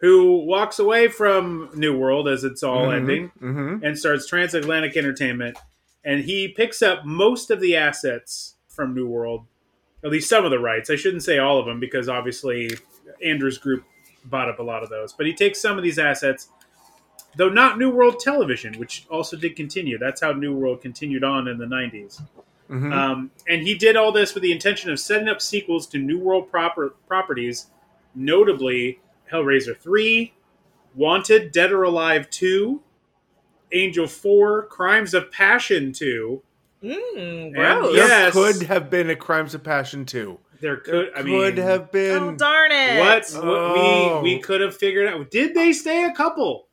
[0.00, 5.56] who walks away from New World as it's all ending hmm and starts Transatlantic Entertainment.
[6.04, 9.46] And he picks up most of the assets from New World,
[10.04, 10.90] at least some of the rights.
[10.90, 12.70] I shouldn't say all of them because obviously
[13.24, 13.82] Andrews Group
[14.26, 15.14] bought up a lot of those.
[15.14, 16.50] But he takes some of these assets,
[17.36, 19.98] though not New World Television, which also did continue.
[19.98, 22.22] That's how New World continued on in the 90s.
[22.68, 25.98] hmm Um, and he did all this with the intention of setting up sequels to
[25.98, 27.66] New World proper properties,
[28.14, 30.32] notably Hellraiser 3,
[30.94, 32.80] Wanted, Dead or Alive 2,
[33.72, 36.42] Angel 4, Crimes of Passion 2.
[36.82, 37.94] mm, And gross.
[37.94, 40.38] There could have been a Crimes of Passion 2.
[40.60, 42.22] There could I Could mean have been.
[42.22, 42.98] Oh darn it!
[42.98, 44.22] what, what Oh.
[44.22, 45.30] we we could have figured out.
[45.30, 46.66] Did they stay a couple?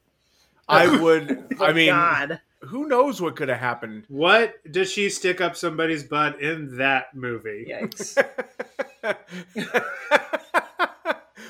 [0.68, 1.56] I oh would.
[1.60, 2.40] Oh, I mean, God.
[2.62, 4.06] who knows what could have happened?
[4.08, 7.68] What does she stick up somebody's butt in that movie?
[7.70, 8.18] Yikes!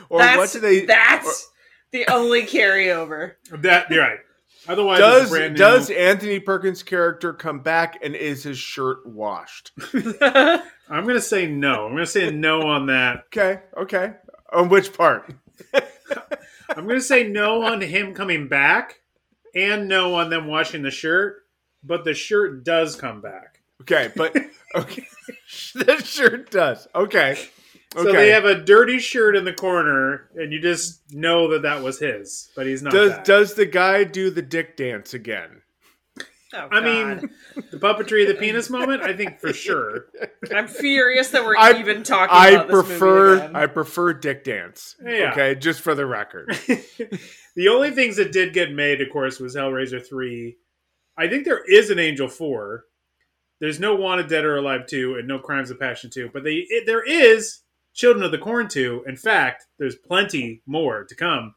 [0.09, 0.85] or that's what do they?
[0.85, 1.51] that's
[1.91, 3.33] the only carryover.
[3.51, 4.19] That you're right.
[4.67, 5.57] Otherwise, does brand new.
[5.57, 9.71] does Anthony Perkins' character come back and is his shirt washed?
[10.21, 11.85] I'm gonna say no.
[11.85, 13.25] I'm gonna say no on that.
[13.27, 14.13] Okay, okay.
[14.53, 15.33] On which part?
[16.69, 19.01] I'm gonna say no on him coming back,
[19.55, 21.37] and no on them washing the shirt.
[21.83, 23.59] But the shirt does come back.
[23.81, 24.35] Okay, but
[24.75, 25.05] okay,
[25.75, 26.87] the shirt does.
[26.95, 27.49] Okay, okay.
[27.95, 31.83] So they have a dirty shirt in the corner, and you just know that that
[31.83, 32.93] was his, but he's not.
[32.93, 33.25] does that.
[33.25, 35.62] does the guy do the dick dance again?
[36.53, 36.83] Oh, I God.
[36.83, 37.29] mean,
[37.71, 39.01] the puppetry of the penis moment?
[39.01, 40.05] I think for sure.
[40.55, 43.55] I'm furious that we're I- even talking I about this prefer movie again.
[43.55, 44.95] I prefer dick dance.
[45.03, 45.31] Yeah.
[45.31, 46.49] Okay, just for the record.
[47.55, 50.55] the only things that did get made, of course, was Hellraiser 3.
[51.17, 52.83] I think there is an Angel 4.
[53.59, 56.29] There's no Wanted Dead or Alive 2 and no Crimes of Passion 2.
[56.33, 57.61] But they it, there is
[57.93, 59.05] Children of the Corn 2.
[59.07, 61.55] In fact, there's plenty more to come.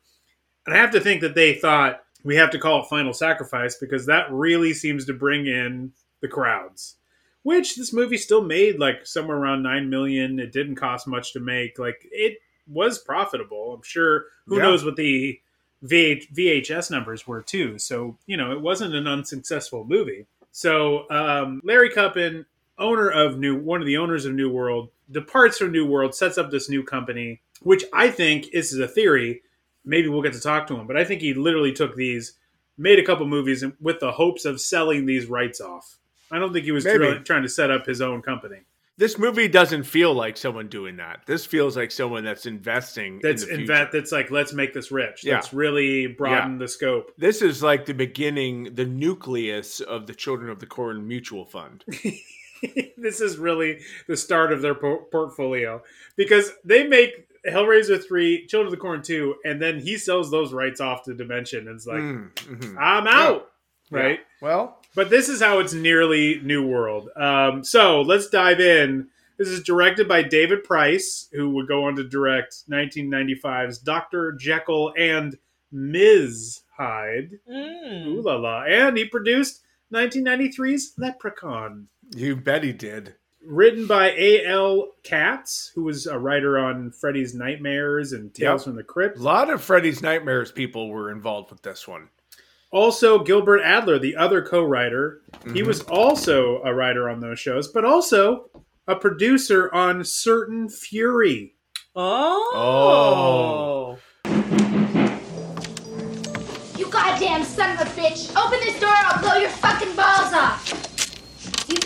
[0.66, 3.76] And I have to think that they thought we have to call it Final Sacrifice
[3.76, 6.96] because that really seems to bring in the crowds.
[7.44, 10.40] Which this movie still made like somewhere around 9 million.
[10.40, 11.78] It didn't cost much to make.
[11.78, 13.74] Like it was profitable.
[13.74, 14.62] I'm sure who Yeah.
[14.64, 15.40] knows what the
[15.84, 17.78] VH, VHS numbers were too.
[17.78, 20.26] So, you know, it wasn't an unsuccessful movie.
[20.50, 22.44] So, um, Larry Kuppin,
[22.78, 26.38] owner of New, one of the owners of New World, departs from New World, sets
[26.38, 29.42] up this new company, which I think this is a theory.
[29.86, 32.34] Maybe we'll get to talk to him, but I think he literally took these,
[32.76, 35.96] made a couple movies with the hopes of selling these rights off.
[36.30, 38.58] I don't think he was really trying to set up his own company.
[38.98, 41.20] This movie doesn't feel like someone doing that.
[41.26, 43.20] This feels like someone that's investing.
[43.22, 45.22] That's in the in that's like let's make this rich.
[45.22, 45.34] Yeah.
[45.34, 47.12] Let's really broaden the scope.
[47.18, 51.84] This is like the beginning, the nucleus of the Children of the Corn Mutual Fund.
[52.96, 55.82] this is really the start of their por- portfolio
[56.16, 60.52] because they make Hellraiser 3, Children of the Corn 2, and then he sells those
[60.52, 62.76] rights off to Dimension and it's like, Mm, mhm.
[62.78, 63.50] I'm out.
[63.90, 63.98] Yeah.
[63.98, 64.20] Right?
[64.42, 67.08] Well, But this is how it's nearly New World.
[67.16, 69.08] Um, so let's dive in.
[69.38, 74.32] This is directed by David Price, who would go on to direct 1995's Dr.
[74.32, 75.36] Jekyll and
[75.70, 76.62] Ms.
[76.76, 77.38] Hyde.
[77.50, 78.06] Mm.
[78.06, 78.62] Ooh la la.
[78.64, 83.14] And he produced 1993's Leprechaun you bet he did.
[83.46, 84.92] Written by A.L.
[85.04, 88.64] Katz, who was a writer on Freddy's Nightmares and Tales Yep.
[88.64, 89.18] from the Crypt.
[89.18, 92.08] A lot of Freddy's Nightmares people were involved with this one.
[92.72, 95.66] Also, Gilbert Adler, the other co-writer, he Mhm.
[95.66, 98.50] was also a writer on those shows, but also
[98.88, 101.54] a producer on Certain Fury.
[101.94, 103.96] Oh.
[106.76, 108.30] You goddamn son of a bitch!
[108.36, 110.85] Open this door or I'll blow your fucking balls off!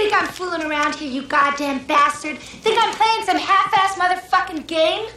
[0.01, 2.39] You think I'm fooling around here, you goddamn bastard?
[2.39, 5.11] Think I'm playing some half-ass motherfucking game?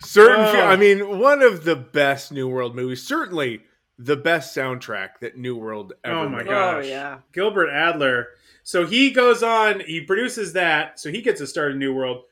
[0.00, 0.60] Certain, Oh.
[0.66, 3.06] I mean, one of the best New World movies.
[3.06, 3.60] Certainly
[3.98, 6.46] the best soundtrack that New World ever Oh my made.
[6.46, 6.84] gosh.
[6.86, 7.18] Oh, yeah.
[7.34, 8.28] Gilbert Adler.
[8.62, 12.22] So he goes on, he produces that, so he gets a start in New World,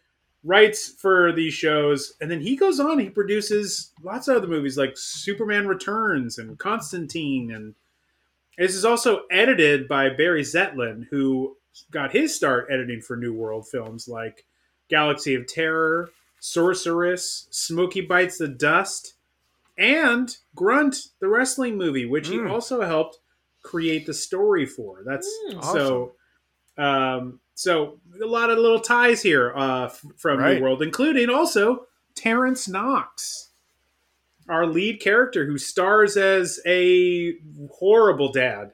[0.43, 4.79] writes for these shows, and then he goes on, he produces lots of other movies
[4.79, 7.51] like Superman Returns and Constantine.
[7.53, 7.75] And
[8.59, 11.57] this is also edited by Barry Zetlin, who
[11.91, 14.45] got his start editing for New World films like
[14.89, 16.11] Galaxy of Terror,
[16.41, 19.15] Sorceress, Smokey Bites the Dust,
[19.79, 22.51] and Grunt, the wrestling movie, which he Mm.
[22.51, 23.19] also helped
[23.63, 25.03] create the story for.
[25.05, 25.65] That's Mm.
[25.73, 26.13] so.
[26.77, 30.57] Um, so a lot of little ties here uh, f- from Right.
[30.57, 33.51] New World, including also Terrence Knox,
[34.53, 37.35] our lead character, who stars as a
[37.79, 38.73] horrible dad,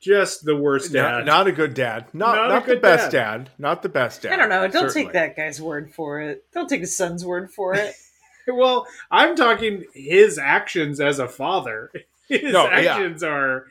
[0.00, 1.10] just the worst dad.
[1.10, 2.06] Not, not a good dad.
[2.12, 3.44] Not Not not, a the best dad.
[3.44, 3.50] dad.
[3.58, 4.32] Not the best dad.
[4.32, 4.62] I don't know.
[4.68, 5.04] Don't certainly.
[5.04, 6.44] take that guy's word for it.
[6.52, 7.94] Don't take his son's word for it.
[8.48, 11.90] well, I'm talking his actions as a father.
[12.28, 12.94] His No, yeah.
[12.94, 13.66] actions are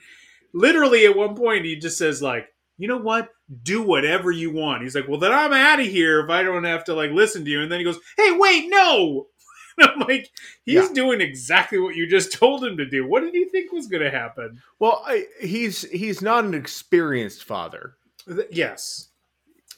[0.53, 2.47] literally at one point he just says like,
[2.77, 3.29] "You know what?
[3.63, 6.63] Do whatever you want." He's like, "Well, then I'm out of here if I don't
[6.63, 9.27] have to like listen to you." And then he goes, "Hey, wait, no."
[9.77, 10.29] And I'm like,
[10.65, 10.93] he's Yeah.
[10.93, 13.07] doing exactly what you just told him to do.
[13.07, 14.61] What did he think was going to happen?
[14.79, 17.95] Well, I, he's he's not an experienced father.
[18.27, 19.09] Th- yes.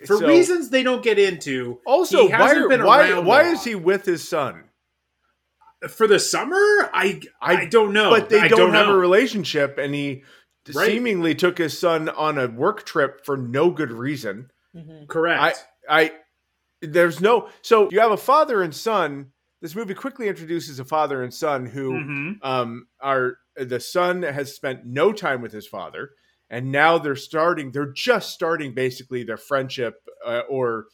[0.06, 1.80] For So- reasons they don't get into.
[1.86, 4.66] Also, he why hasn't are- been why why is he with his son?
[5.90, 6.58] for the summer?
[6.94, 8.10] I I, don't know.
[8.10, 8.96] But they I don't, have know.
[8.96, 10.24] a relationship, and he
[10.74, 10.88] Right.
[10.88, 14.52] seemingly took his son on a work trip for no good reason.
[14.76, 15.06] Mm-hmm.
[15.08, 15.66] Correct.
[15.88, 16.12] I I
[16.82, 19.32] there's no so you have a father and son
[19.62, 22.36] this movie quickly introduces a father and son who Mhm.
[22.42, 26.12] um are the son has spent no time with his father
[26.50, 29.96] and now they're starting they're just starting basically their friendship
[30.26, 30.86] uh, or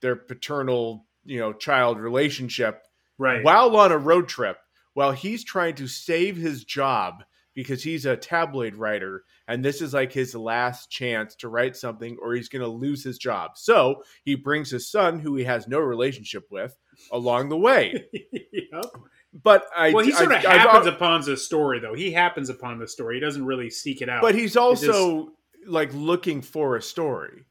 [0.00, 2.82] their paternal you know child relationship
[3.18, 3.44] Right.
[3.44, 4.58] while on a road trip
[4.94, 7.22] while he's trying to save his job
[7.54, 12.16] because he's a tabloid writer and this is like his last chance to write something
[12.22, 15.68] or he's going to lose his job so he brings his son who he has
[15.68, 16.76] no relationship with
[17.10, 18.84] along the way Yep.
[19.32, 21.94] but I, well, he sort I- of I- happens upon the story, though.
[21.94, 23.16] He happens upon the story.
[23.16, 24.22] He doesn't really seek it out.
[24.22, 25.32] but he's also
[25.66, 27.44] like looking for a story.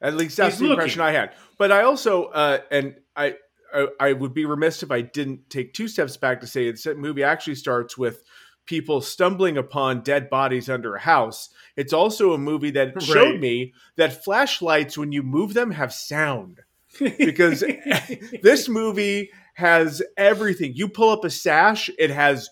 [0.00, 1.02] At least that's the impression.
[1.02, 1.32] I had.
[1.58, 3.36] But I also, uh, and I,
[3.74, 6.86] I, I would be remiss if I didn't take two steps back to say this
[6.86, 8.22] movie actually starts with
[8.66, 11.48] people stumbling upon dead bodies under a house.
[11.76, 16.60] It's also a movie that showed me that flashlights, when you move them, have sound.
[16.98, 17.62] Because
[18.42, 20.72] this movie has everything.
[20.74, 22.50] You pull up a sash, it has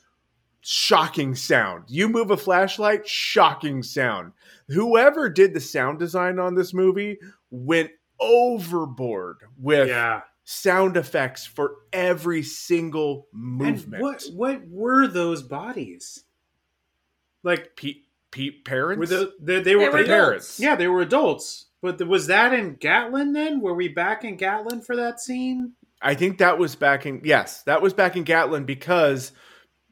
[0.60, 1.84] shocking sound.
[1.88, 4.32] You move a flashlight, shocking sound.
[4.68, 7.18] Whoever did the sound design on this movie
[7.50, 7.90] went
[8.20, 10.22] overboard with yeah.
[10.50, 14.02] Sound effects for every single And movement.
[14.02, 16.24] what what were those bodies?
[17.42, 18.98] Like Pete, Pete parents?
[18.98, 20.58] were the, they, they were were parents.
[20.58, 21.66] Yeah, they were adults.
[21.82, 23.60] But was that in Gatlin then?
[23.60, 25.74] Were we back in Gatlin for that scene?
[26.00, 29.32] I think that was back in yes, that was back in Gatlin because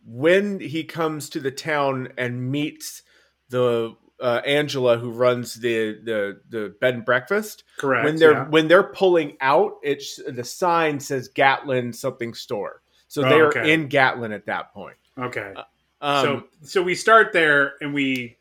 [0.06, 3.02] when he comes to the town and meets
[3.50, 8.04] the uh, Angela who runs the the the bed and breakfast, Correct.
[8.04, 8.48] when they're yeah.
[8.48, 13.48] when they're pulling out, it's the sign says Gatlin something store, so Oh, they are
[13.48, 13.72] okay.
[13.72, 14.96] in Gatlin at that point.
[15.18, 15.54] okay.
[16.00, 18.36] Um, so so we start there, and we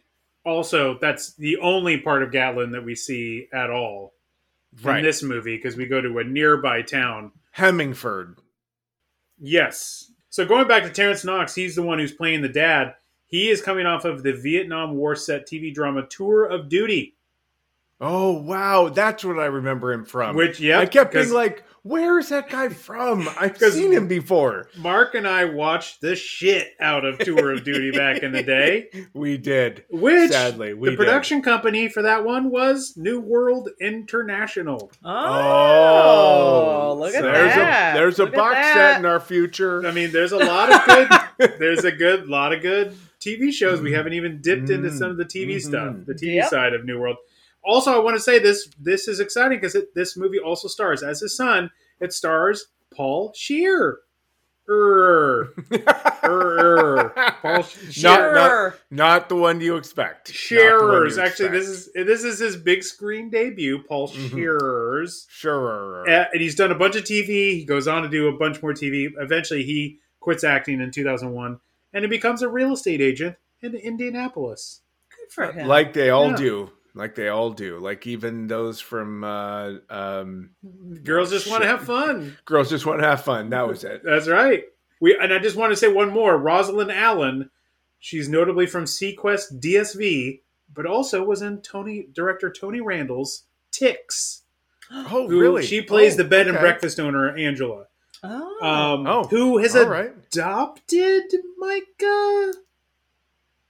[0.46, 4.14] also that's the only part of Gatlin that we see at all
[4.84, 7.32] right, in this movie because we go to a nearby town.
[7.52, 8.38] Hemingford.
[9.40, 10.12] Yes.
[10.30, 12.96] So going back to Terrence Knox, he's the one who's playing the dad.
[13.28, 17.16] He is coming off of the Vietnam War set TV drama Tour of Duty,
[18.02, 20.36] Oh wow, that's what I remember him from.
[20.36, 23.30] which yeah, I kept being like, "Where is that guy from?
[23.40, 27.92] I've seen him before." Mark and I watched the shit out of Tour of Duty
[27.92, 28.90] back in the day.
[29.14, 29.86] We did.
[29.90, 30.98] Which Sadly, we the did.
[30.98, 34.92] production company for that one was New World International.
[35.06, 37.96] Oh, oh look at there's that.
[37.96, 38.74] A, there's a Look at box that.
[38.74, 39.86] set in our future.
[39.88, 40.86] I mean, there's a lot of
[41.38, 41.54] good.
[41.60, 43.82] there's a good lot of good TV shows.
[43.82, 45.62] We haven't even dipped into some of the TV Mhm.
[45.62, 46.50] stuff, the TV Yep.
[46.50, 47.18] side of New World.
[47.64, 48.70] Also, I want to say this.
[48.80, 51.72] This is exciting because this movie also stars as his son.
[52.00, 54.00] It stars Paul Shear.
[54.68, 55.54] Er,
[56.24, 57.12] er,
[57.42, 58.34] Paul Not, Shearer.
[58.34, 60.30] not, not the one you expect.
[60.30, 61.18] Not the one Shearers.
[61.18, 61.54] you Actually, expect.
[61.54, 63.84] this is this is his big screen debut.
[63.88, 64.32] Paul Mhm.
[64.32, 65.28] Shearers.
[65.30, 66.10] sure.
[66.10, 67.60] Uh, and he's done a bunch of TV.
[67.60, 69.10] He goes on to do a bunch more TV.
[69.20, 71.60] Eventually, he quits acting in 2001
[71.96, 74.82] and he becomes a real estate agent in Indianapolis.
[75.10, 75.68] Good for him.
[75.68, 76.36] like they all Yeah.
[76.36, 76.72] do.
[76.94, 77.80] Like they all do.
[77.80, 80.52] Like even those from uh, um,
[81.04, 82.38] Girls just want to have fun.
[82.46, 83.50] Girls Just Want to Have Fun.
[83.50, 84.02] That was it.
[84.06, 84.64] That's right.
[85.02, 86.38] We and I just want to say one more.
[86.38, 87.50] Rosalind Allen.
[88.00, 90.42] She's notably from seaQuest DSV,
[90.74, 94.44] but also was in Tony director Tony Randel's Ticks.
[94.92, 95.66] Oh, Who really?
[95.66, 97.88] She plays Oh, the bed and breakfast owner Angela.
[98.28, 98.66] Oh.
[98.66, 100.12] Um, Oh, who has all right.
[100.32, 101.24] adopted
[101.58, 102.54] Micah?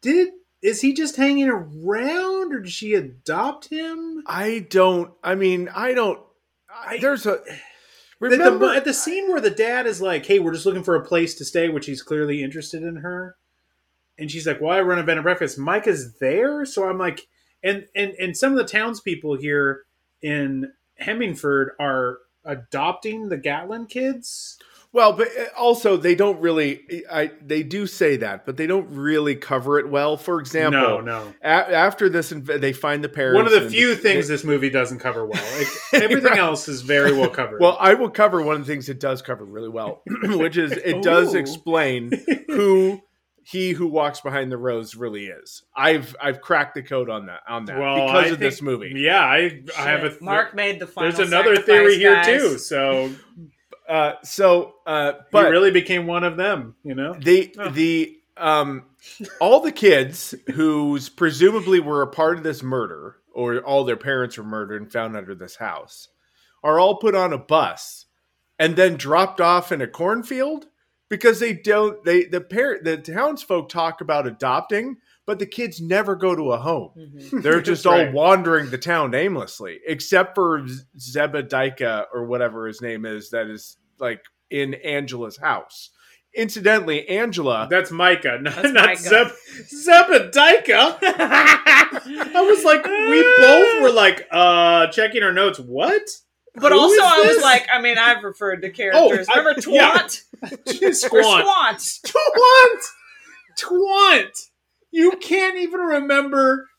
[0.02, 0.30] Did
[0.62, 4.24] is he just hanging around, or did she adopt him?
[4.26, 5.12] I don't.
[5.24, 6.20] I mean, I don't.
[6.74, 7.32] I, there's a.
[7.32, 10.84] The- the- Remember at the scene where the dad is like, "Hey, we're just looking
[10.84, 13.36] for a place to stay," which he's clearly interested in her,
[14.18, 17.28] and she's like, "Well, I run a bed and breakfast." Micah's there, so I'm like,
[17.62, 19.84] and and and some of the townspeople here
[20.22, 24.58] in Hemingford are adopting the Gatlin kids.
[24.94, 27.04] Well, but uh, also they don't really.
[27.12, 30.16] I they do say that, but they don't really cover it well.
[30.16, 31.34] For example, No, no.
[31.44, 33.36] a- after this, they find the parents.
[33.36, 35.44] One of the few things this movie doesn't cover well.
[35.58, 35.68] Like,
[36.02, 36.40] everything Right.
[36.40, 37.60] else is very well covered.
[37.60, 40.72] Well, I will cover one of the things it does cover really well, which is
[40.72, 42.12] it does explain
[42.48, 43.02] who
[43.48, 45.62] he who walks behind the rows really is.
[45.76, 48.94] I've I've cracked the code on that on that Well, because I of this movie.
[48.96, 50.22] Yeah, I I have a Shit.
[50.22, 51.12] Mark made the final.
[51.12, 52.58] There's another sacrifice, theory here too.
[52.58, 53.12] So
[53.88, 56.76] Uh, so, uh, he but really became one of them.
[56.84, 57.14] You know.
[57.14, 57.70] the Oh.
[57.70, 58.86] the um
[59.40, 64.38] all the kids who's presumably were a part of this murder or all their parents
[64.38, 66.08] were murdered and found under this house
[66.64, 68.08] are all put on a bus
[68.58, 70.66] and then dropped off in a cornfield
[71.10, 76.16] because they don't they the parent the townsfolk talk about adopting but the kids never
[76.16, 76.92] go to a home.
[76.98, 77.42] Mm-hmm.
[77.42, 78.14] They're just That's all right.
[78.14, 83.78] wandering the town aimlessly, except for Z- Zebediah or whatever his name is, that is
[84.00, 85.90] like in Angela's house.
[86.36, 87.68] Incidentally, Angela.
[87.70, 88.98] That's Micah, not, That's not Micah.
[89.00, 89.28] Zeb,
[89.88, 90.98] Zebediah.
[91.02, 95.60] I was like, we both were like, uh, checking our notes.
[95.60, 96.04] What?
[96.58, 99.28] But Who also, I was like, I mean, I've referred to oh, characters.
[99.30, 99.92] I- Remember yeah.
[99.92, 100.22] Twant?
[100.84, 101.82] Or Squant.
[101.82, 101.82] Squant.
[102.06, 102.82] Twant.
[103.60, 104.48] Twant.
[104.92, 106.70] You can't even remember.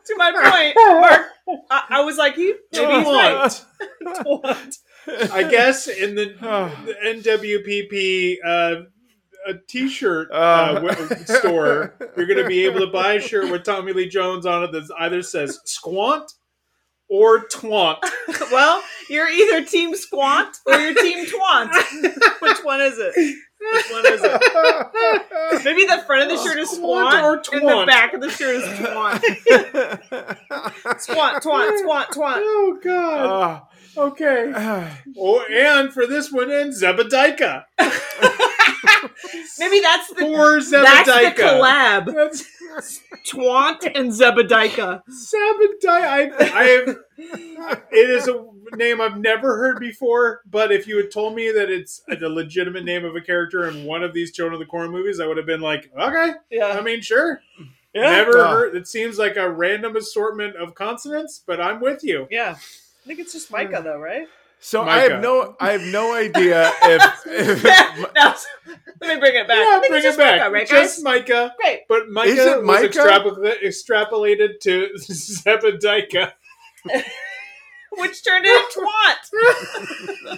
[0.06, 1.28] to my point, Mark,
[1.70, 3.62] I, I was like, he maybe he's right.
[5.08, 5.32] Twant.
[5.32, 6.26] I guess in the,
[6.86, 8.84] the NWPP uh,
[9.46, 10.74] a T-shirt uh, Uh.
[10.76, 14.46] w- store, you're going to be able to buy a shirt with Tommy Lee Jones
[14.46, 16.32] on it that either says "squant"
[17.10, 17.98] or "twant."
[18.52, 21.72] Well, you're either Team Squant or you're Team Twant.
[22.42, 23.14] Which one is it?
[23.16, 25.64] Which one is it?
[25.66, 28.30] Maybe the front of the shirt is Squant Squant, or and the back of the
[28.30, 29.22] shirt is Twant.
[31.02, 32.38] Squant, Twant, Squant, Twant.
[32.42, 33.26] Oh God.
[33.28, 33.68] Ah.
[33.98, 34.52] Okay.
[35.20, 37.66] Oh, and for this one, and Zebediah.
[39.60, 42.14] Maybe that's the Poor that's the collab.
[42.14, 43.00] That's
[43.32, 45.02] Twant and Zebediah.
[45.08, 45.86] Zebediah.
[45.86, 46.98] I, I have.
[47.92, 48.44] It is a
[48.76, 50.42] name I've never heard before.
[50.50, 53.86] But if you had told me that it's the legitimate name of a character in
[53.86, 56.32] one of these Children of the Corn movies, I would have been like, okay.
[56.50, 56.68] Yeah.
[56.78, 57.42] I mean, sure.
[57.94, 58.10] Yeah.
[58.10, 58.50] Never Uh.
[58.52, 58.76] heard.
[58.76, 62.28] It seems like a random assortment of consonants, but I'm with you.
[62.32, 62.56] Yeah.
[63.04, 64.28] I think it's just Micah though, right?
[64.60, 67.64] So I have no, I have no idea if, if
[68.16, 68.34] no,
[69.02, 69.58] let me bring it back.
[69.58, 70.40] I Yeah, think bring it back.
[70.40, 71.04] Micah, right, Just guys?
[71.04, 71.56] Micah.
[71.60, 71.82] Great.
[71.90, 72.88] But Micah Is it was Micah?
[72.88, 76.32] extrapol- extrapolated to Zebediah.
[77.98, 80.38] Which turned into Twant.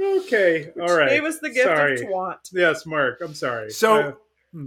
[0.00, 1.10] Okay, all right.
[1.10, 1.94] Gave us the gift sorry.
[2.00, 2.38] of Twant.
[2.52, 3.20] Yes, Mark.
[3.20, 3.70] I'm sorry.
[3.70, 4.16] So-
[4.56, 4.60] Uh,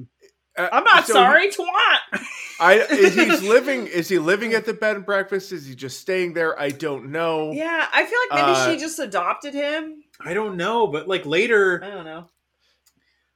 [0.57, 1.67] uh, I'm not so sorry, Twant.
[2.59, 5.51] I is he's living is he living at the bed and breakfast?
[5.51, 6.59] Is he just staying there?
[6.59, 7.51] I don't know.
[7.51, 10.01] Yeah, I feel like maybe Uh, she just adopted him.
[10.19, 12.27] I don't know, but like later, I don't know.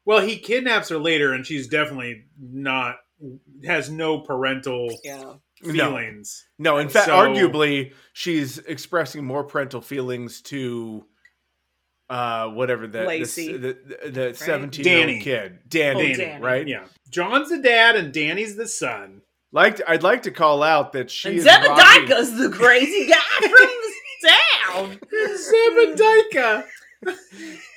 [0.05, 2.95] well, he kidnaps her later, and she's definitely not
[3.65, 5.33] has no parental Yeah.
[5.63, 6.47] feelings.
[6.57, 11.05] No, in fact, So- arguably she's expressing more parental feelings to
[12.11, 13.53] uh whatever the Lacey.
[13.57, 15.13] the the, the 17 Danny.
[15.13, 16.41] year old kid Danny, Oh, Danny.
[16.43, 16.67] right?
[16.67, 19.21] Yeah, John's the dad, and Danny's the son.
[19.53, 23.39] Like I'd like to call out that she And is rocking- Zebediah's the crazy guy
[23.39, 24.99] from the town.
[25.13, 26.63] Zebediah.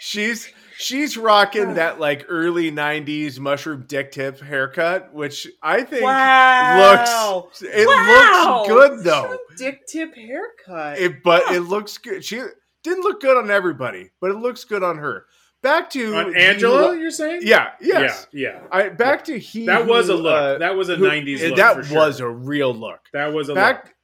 [0.00, 7.44] she's she's rocking that like early 90s mushroom dick tip haircut which I think Wow.
[7.44, 8.64] looks it Wow.
[8.66, 9.38] looks good though.
[9.56, 10.98] Dick tip haircut.
[10.98, 12.24] It, but it looks good.
[12.24, 12.42] She
[12.84, 15.26] didn't look good on everybody, but it looks good on her.
[15.62, 17.40] Back to On Angela, who- you're saying?
[17.42, 18.26] yeah, yes.
[18.32, 18.60] yeah, yeah.
[18.70, 19.64] I back to he.
[19.66, 20.32] That was a look.
[20.34, 21.56] uh, that was a who- '90s look.
[21.56, 21.96] That for sure.
[21.96, 23.00] was a real look.
[23.14, 23.84] That was a Back.
[23.86, 23.94] look.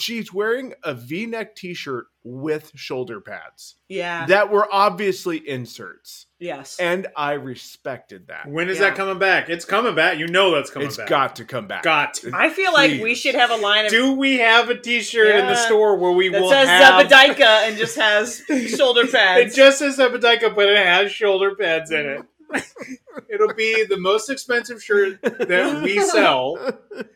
[0.00, 4.24] She's wearing a V-neck T-shirt with shoulder pads yeah.
[4.26, 6.78] that were obviously inserts, yes.
[6.80, 8.48] and I respected that.
[8.48, 8.88] When is Yeah.
[8.90, 9.48] that coming back?
[9.48, 10.18] It's coming back.
[10.18, 11.08] You know that's coming It's back.
[11.08, 11.82] got to come back.
[11.84, 12.32] got to.
[12.34, 13.18] I feel like we Please.
[13.20, 15.66] should have a line of Do we have a T-shirt in the Yeah.
[15.66, 17.06] store where we that will says have?
[17.06, 18.42] Zebediah and just has
[18.76, 19.52] shoulder pads.
[19.52, 22.22] It just says Zebediah, but it has shoulder pads in it.
[23.28, 26.58] It'll be the most expensive shirt that we sell,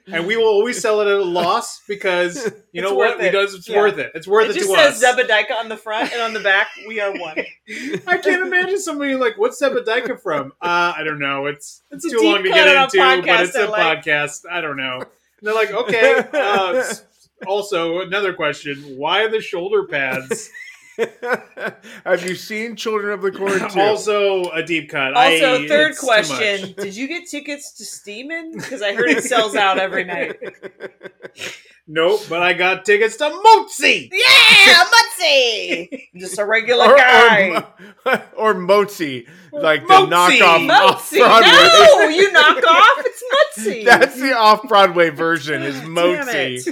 [0.06, 3.18] and we will always sell it at a loss because you know It's what?
[3.18, 3.30] worth it.
[3.32, 3.78] does it's Yeah.
[3.78, 4.12] worth it.
[4.14, 5.16] It's worth it it, just to says us.
[5.16, 7.36] Zebediah on the front and on the back, we are one.
[8.06, 11.46] I can't imagine somebody like, "What's Zebediah from?" Uh, I don't know.
[11.46, 14.04] It's it's, It's too long to get into, but it's I a like.
[14.04, 14.42] podcast.
[14.50, 15.00] I don't know.
[15.00, 15.06] And
[15.42, 16.24] they're like, okay.
[16.32, 16.84] Uh,
[17.46, 20.50] also, another question: Why the shoulder pads?
[22.04, 25.14] Have you seen Children of the Corn also, a deep cut.
[25.14, 26.74] Also, I- third question.
[26.76, 28.52] Did you get tickets to Steeman?
[28.52, 30.36] Because I heard it sells out every night.
[31.86, 34.08] Nope, but I got tickets to Mozi.
[34.10, 36.08] Yeah, Mutzy.
[36.16, 37.62] Just a regular or, guy.
[38.06, 40.38] or, or Mozi, like the Mozi.
[40.38, 41.50] knockoff off Broadway.
[41.50, 43.04] No, you knock off.
[43.04, 43.22] It's
[43.58, 43.84] Mutzy.
[43.84, 45.62] That's the off Broadway version.
[45.62, 46.66] Is Mozi.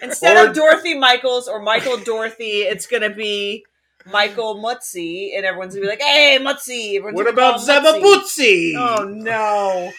[0.00, 3.64] Instead Or- of Dorothy Michaels or Michael Dorothy, it's gonna be
[4.06, 8.74] Michael Mutzy, and everyone's gonna be like, "Hey, Mutzy!" Everyone's What about Mutzy.
[8.76, 9.90] Oh no!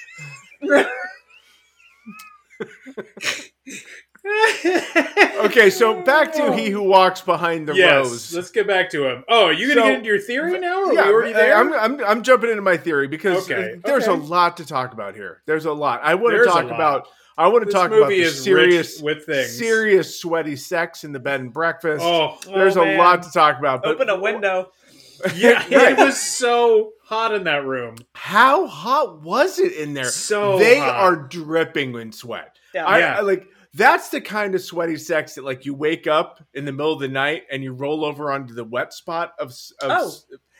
[5.42, 8.34] Okay, so back to he who walks behind the yes, rows.
[8.36, 9.24] let's get back to him.
[9.28, 10.84] Oh, are you gonna So- get into your theory now?
[10.86, 11.58] Are yeah, we already there?
[11.58, 15.16] I'm, I'm I'm jumping into my theory because Okay, there's a lot to talk about
[15.16, 15.42] here.
[15.48, 16.02] There's a lot.
[16.04, 17.08] I want to talk about.
[17.38, 19.58] I want to This talk about movie the serious with things.
[19.58, 22.04] serious sweaty sex in the bed and breakfast.
[22.06, 22.38] Oh.
[22.46, 22.98] there's Oh, a man.
[23.00, 23.82] lot to talk about.
[23.84, 24.72] But Open a window.
[25.36, 25.92] Yeah, Right.
[25.94, 27.96] it was so hot in that room.
[28.14, 30.06] how hot was it in there?
[30.06, 30.96] So they hot.
[30.96, 32.56] are dripping in sweat.
[32.76, 32.86] Yeah.
[32.86, 33.18] I, Yeah.
[33.18, 36.72] I like that's the kind of sweaty sex that like you wake up in the
[36.72, 39.50] middle of the night and you roll over onto the wet spot of,
[39.82, 40.12] of Oh.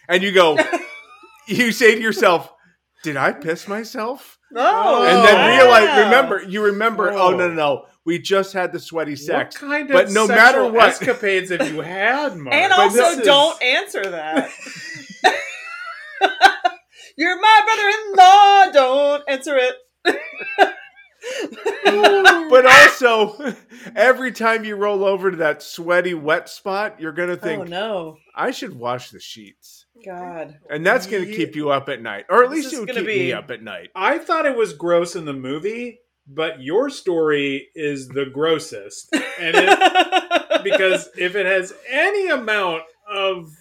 [0.08, 0.58] and you go
[1.48, 2.54] you say to yourself
[3.04, 5.48] did i piss myself Oh, and then wow.
[5.58, 7.18] realize remember you remember oh.
[7.18, 7.30] Oh.
[7.32, 10.36] no no no we just had the sweaty sex What kind of but no sexual
[10.36, 12.54] matter what escapades have you had, Mark?
[12.56, 14.50] And But also, don't answer that.
[17.18, 18.72] You're my brother-in-law.
[18.74, 19.76] Don't answer it.
[22.50, 23.56] But also
[23.96, 27.66] every time you roll over to that sweaty wet spot you're gonna oh, think oh
[27.66, 30.58] no, i should wash the sheets God.
[30.70, 32.90] and that's gonna keep you up at night or at This least is it would
[32.96, 36.62] keep be- me up at night I thought it was gross in the movie, but
[36.62, 39.14] your story is the grossest.
[39.40, 43.56] And it, because if it has any amount of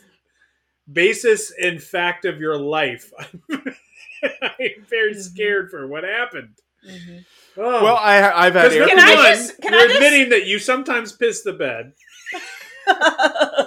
[0.91, 3.13] basis in fact of your life,
[3.51, 5.21] I'm very mm-hmm.
[5.21, 6.59] scared for what happened.
[6.89, 7.19] Mm-hmm.
[7.57, 7.83] Oh.
[7.85, 10.47] well i i've had air Can I one, just- can you're I just- admitting that
[10.47, 11.93] you sometimes piss the bed.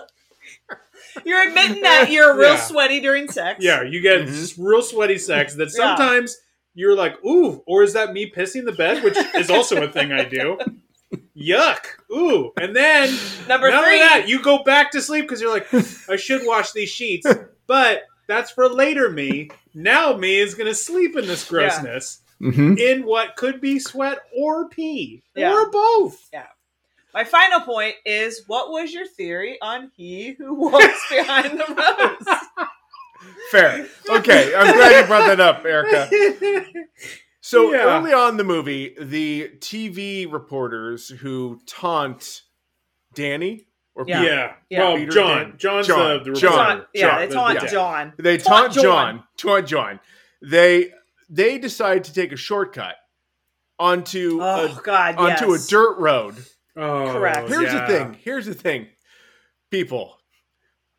[1.26, 2.60] You're admitting that you're real Yeah.
[2.60, 3.64] sweaty during sex.
[3.64, 4.44] Yeah, you get Mhm.
[4.44, 5.96] s- real sweaty sex that Yeah.
[5.96, 6.38] sometimes
[6.74, 10.12] you're like, ooh, or is that me pissing the bed, which is also a thing
[10.12, 10.58] I do.
[11.38, 11.86] Yuck.
[12.12, 12.52] Ooh.
[12.60, 13.16] And then
[13.48, 14.02] Number none three.
[14.02, 14.28] of that.
[14.28, 15.68] You go back to sleep because you're like,
[16.10, 17.28] I should wash these sheets.
[17.66, 19.50] But that's for later me.
[19.74, 22.20] Now me is gonna sleep in this grossness.
[22.44, 22.78] Mhm.
[22.80, 25.24] In what could be sweat or pee.
[25.36, 25.54] Yeah.
[25.54, 26.28] Or both.
[26.34, 26.48] Yeah.
[27.14, 31.66] My final point is: What was your theory on he who walks behind the
[32.28, 32.68] rows?
[33.52, 33.88] Fair.
[34.10, 36.10] Okay, I'm glad you brought that up, Erica.
[37.46, 37.98] So Yeah.
[38.00, 42.42] early on in the movie, the TV reporters who taunt
[43.16, 44.22] Danny or Yeah.
[44.24, 44.54] Yeah.
[44.70, 44.80] Yeah.
[44.80, 45.38] Well, Peter John.
[45.50, 46.24] Dan- John's John.
[46.24, 46.52] the, the John.
[46.52, 46.70] reporter.
[46.76, 48.14] Taunt- yeah, they the- taunt the- John.
[48.18, 49.24] they Taunt taunt John.
[49.38, 50.00] Taunt John.
[50.42, 50.92] They
[51.36, 52.96] they decide to take a shortcut
[53.80, 55.66] onto Oh a, God, onto yes.
[55.66, 56.36] a dirt road.
[56.76, 57.50] Oh, Correct.
[57.50, 57.86] Here's yeah.
[57.86, 58.18] the thing.
[58.24, 58.88] Here's the thing.
[59.72, 60.16] People,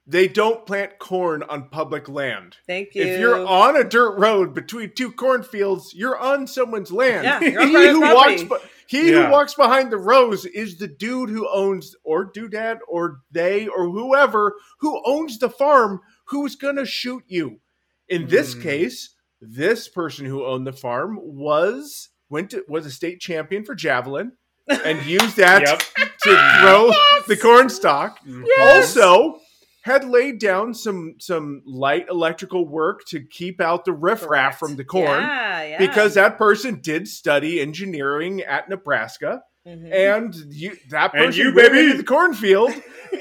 [0.07, 2.57] they don't plant corn on public land.
[2.67, 3.03] Thank you.
[3.05, 7.25] If you're on a dirt road between two cornfields, you're on someone's land.
[7.25, 8.45] Yeah, you're he who property.
[8.47, 9.27] walks, he Yeah.
[9.27, 13.89] who walks behind the rows is the dude who owns, or doodad, or they, or
[13.89, 17.61] whoever who owns the farm who's gonna shoot you.
[18.09, 18.63] In this Hmm.
[18.63, 19.15] case,
[19.49, 24.33] this person who owned the farm was went to, was a state champion for javelin
[24.69, 25.79] and used that Yep.
[26.25, 26.91] to throw
[27.29, 28.19] the corn stalk.
[28.27, 28.97] Yes.
[28.97, 29.39] Also,
[29.83, 34.59] had laid down some some light electrical work to keep out the riffraff Correct.
[34.59, 35.79] from the corn Yeah, yeah.
[35.79, 39.43] because that person did study engineering at Nebraska.
[39.69, 39.93] Mhm.
[39.93, 41.85] And you, that And person you, went baby.
[41.87, 42.73] into the cornfield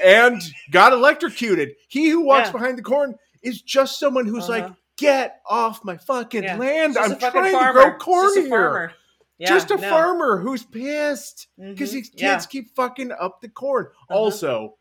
[0.02, 1.72] and got electrocuted.
[1.88, 2.52] He who walks Yeah.
[2.52, 4.74] behind the corn is just someone who's like, Uh-huh.
[4.96, 6.56] "Get off my fucking Yeah.
[6.56, 6.94] land!
[6.94, 7.82] Just I'm a fucking trying farmer.
[7.84, 8.92] to grow corn Just a here." farmer.
[9.38, 9.88] Yeah, just a no.
[9.90, 11.92] farmer who's pissed because Mhm.
[11.94, 12.40] these kids Yeah.
[12.48, 13.86] keep fucking up the corn.
[13.86, 14.14] Uh-huh.
[14.16, 14.78] Also,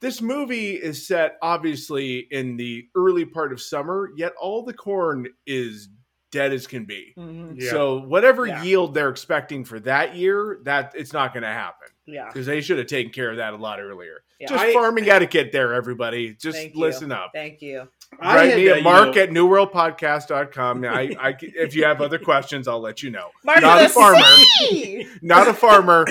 [0.00, 5.26] this movie is set obviously in the early part of summer, yet all the corn
[5.46, 5.88] is
[6.30, 7.14] dead as can be.
[7.16, 7.60] Mhm.
[7.60, 7.70] Yeah.
[7.70, 8.62] So whatever Yeah.
[8.62, 12.26] yield they're expecting for that year, that it's not going to happen Yeah.
[12.28, 14.22] because they should have taken care of that a lot earlier.
[14.38, 14.48] Yeah.
[14.48, 16.34] Just I- farming etiquette there, everybody.
[16.34, 16.80] Just Thank you.
[16.80, 17.30] listen up.
[17.34, 17.88] Thank you.
[18.20, 20.84] I Write me that, at you mark know- at newworldpodcast.com.
[20.84, 23.30] I, I, if you have other questions, I'll let you know.
[23.44, 24.20] Mark Not a farmer.
[24.58, 25.06] C!
[25.22, 26.04] Not a farmer,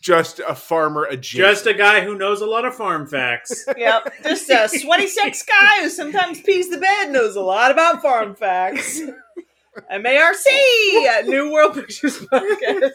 [0.00, 1.50] just a farmer adjacent.
[1.50, 3.66] Just a guy who knows a lot of farm facts.
[3.76, 4.12] Yep.
[4.22, 8.34] Just a sweaty sex guy who sometimes pees the bed knows a lot about farm
[8.34, 9.00] facts.
[9.90, 10.46] MARC
[11.08, 12.90] at New World Pictures Podcast.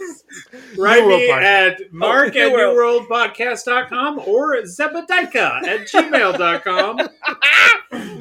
[0.78, 1.42] Write New me Podcast.
[1.42, 3.08] at oh, mark New at World.
[3.10, 7.00] newworldpodcast.com or zebedica at gmail.com.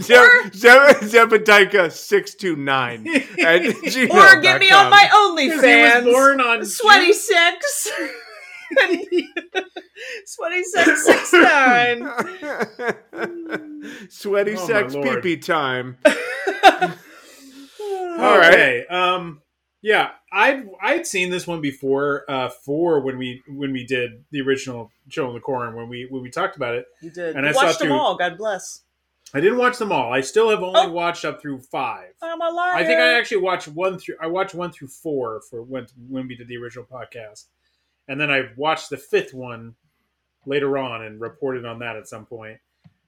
[0.00, 3.06] Zeb- Zeb- Zebediah six two nine.
[3.08, 5.04] Or get me on my
[5.34, 6.04] Because he was OnlyFans.
[6.04, 7.90] born on Sweaty sex.
[10.24, 12.08] Sweaty sex six nine.
[14.08, 15.22] Sweaty Oh, my sex Lord.
[15.22, 15.98] pee pee time.
[18.18, 18.52] All right.
[18.52, 18.86] Okay.
[18.88, 19.42] Um.
[19.82, 22.24] Yeah, I'd I'd seen this one before.
[22.28, 26.06] Uh, for when we when we did the original Show in the Corn when we
[26.10, 26.86] when we talked about it.
[27.02, 27.36] You did.
[27.36, 28.16] And you I saw watched them through- all.
[28.16, 28.82] God bless.
[29.34, 30.12] I didn't watch them all.
[30.12, 30.90] I still have only Oh.
[30.90, 32.12] watched up through five.
[32.22, 32.74] I'm a liar.
[32.74, 34.16] I think I actually watched one through.
[34.20, 37.44] I watched one through four for when when we did the original podcast,
[38.08, 39.74] and then I watched the fifth one
[40.46, 42.58] later on and reported on that at some point.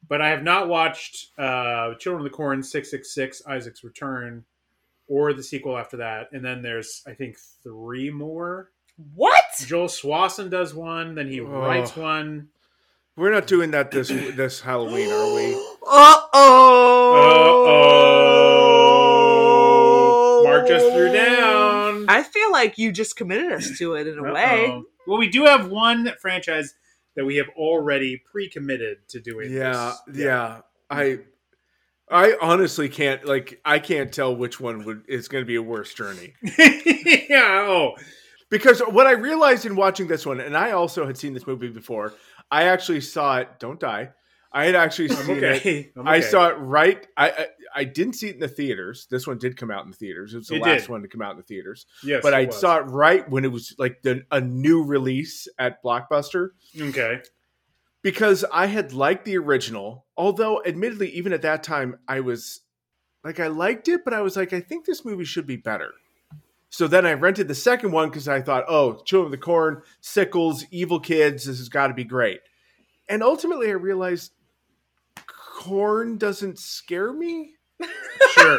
[0.08, 4.44] But I have not watched uh, Children of the Corn six six six Isaac's Return
[5.08, 6.28] or the sequel after that.
[6.32, 8.70] And then there's I think three more
[9.14, 9.44] What?
[9.66, 11.44] Joel Soisson does one, then he Oh.
[11.46, 12.48] writes one.
[13.16, 15.54] We're not doing that this this Halloween, are we?
[15.90, 17.14] Uh oh.
[17.14, 17.68] Uh
[19.08, 20.42] oh.
[20.44, 22.04] Mark just threw down.
[22.08, 24.66] I feel like you just committed us to it in a way.
[24.66, 24.84] Uh-oh.
[25.06, 26.74] Well, we do have one franchise
[27.16, 29.50] that we have already pre-committed to doing.
[29.52, 30.18] Yeah, this.
[30.24, 30.60] yeah.
[30.90, 31.20] I
[32.10, 35.62] I honestly can't like I can't tell which one would is going to be a
[35.62, 36.34] worse journey.
[36.58, 37.66] yeah.
[37.68, 37.94] Oh,
[38.50, 41.68] because what I realized in watching this one, and I also had seen this movie
[41.68, 42.14] before.
[42.50, 43.48] I actually saw it.
[43.58, 44.10] Don't die.
[44.50, 45.80] I had actually seen okay.
[45.80, 45.92] it.
[45.98, 47.06] I'm I saw it right.
[47.16, 49.06] I, I I didn't see it in the theaters.
[49.10, 50.32] This one did come out in the theaters.
[50.32, 50.88] It was the It last did.
[50.88, 51.84] one to come out in the theaters.
[52.02, 52.58] Yes, but I was.
[52.58, 56.50] saw it right when it was like the a new release at Blockbuster
[56.80, 57.20] Okay.
[58.02, 60.06] Because I had liked the original.
[60.16, 62.60] Although, admittedly, even at that time, I was
[63.24, 65.92] like, I liked it, but I was like, I think this movie should be better.
[66.70, 69.82] So then I rented the second one because I thought, oh, Children of the Corn,
[70.00, 72.40] Sickles, Evil Kids, this has got to be great.
[73.08, 74.32] And ultimately, I realized
[75.26, 77.54] corn doesn't scare me.
[78.32, 78.58] Sure.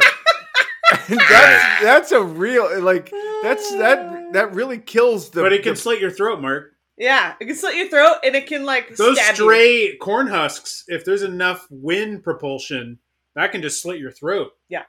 [1.08, 3.12] That's that's a real like
[3.42, 4.48] that's that that uh.
[4.48, 5.42] really kills the.
[5.42, 6.72] but it can the- slit your throat, Mark.
[7.00, 9.44] Yeah, it can slit your throat and it can like Those stab you.
[9.44, 12.98] stray corn husks, if there's enough wind propulsion,
[13.34, 14.52] that can just slit your throat.
[14.68, 14.82] Yeah.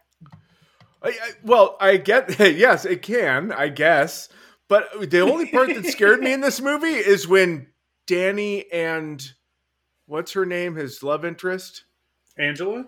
[1.01, 4.27] I, I, well, I get yes, it can, I guess.
[4.67, 7.67] But the only part that scared me in this movie is when
[8.07, 9.25] Danny and
[10.05, 11.85] what's her name, his love interest,
[12.37, 12.87] Angela?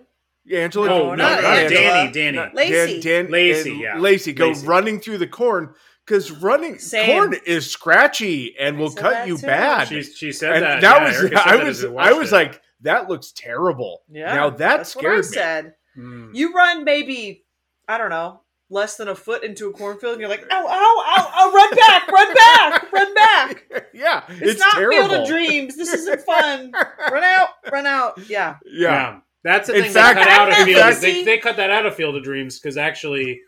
[0.52, 0.90] Angela.
[0.90, 2.10] Oh, no, not not Angela.
[2.12, 2.12] Danny.
[2.12, 2.50] Danny.
[2.54, 3.00] Lacy, Lacey.
[3.00, 3.98] Dan, Dan, Lacey, and yeah.
[3.98, 4.66] Lacey go Lacey.
[4.66, 5.74] running through the corn
[6.06, 7.06] because running Same.
[7.06, 9.46] corn is scratchy and will cut you too.
[9.46, 9.88] bad.
[9.88, 10.80] She, she said and that.
[10.82, 12.34] that, Yeah, was Erica I was I was it.
[12.34, 14.02] like that looks terrible.
[14.10, 15.22] Yeah, now that that's what I me.
[15.22, 15.74] said.
[15.94, 16.30] Hmm.
[16.34, 17.44] You run maybe
[17.88, 18.40] I don't know
[18.70, 21.70] less than a foot into a cornfield, and you're like, oh ow, ow, ow, run
[21.76, 23.86] back, run back, run back.
[23.94, 25.08] yeah, It's, it's, not terrible.
[25.08, 25.76] Field of Dreams.
[25.76, 26.72] This isn't fun.
[27.10, 28.18] run out, run out.
[28.28, 28.56] Yeah.
[28.64, 29.20] Yeah.
[29.44, 30.94] That's the In thing fact- they cut out of Field.
[31.02, 33.42] they, they cut that out of Field of Dreams because actually,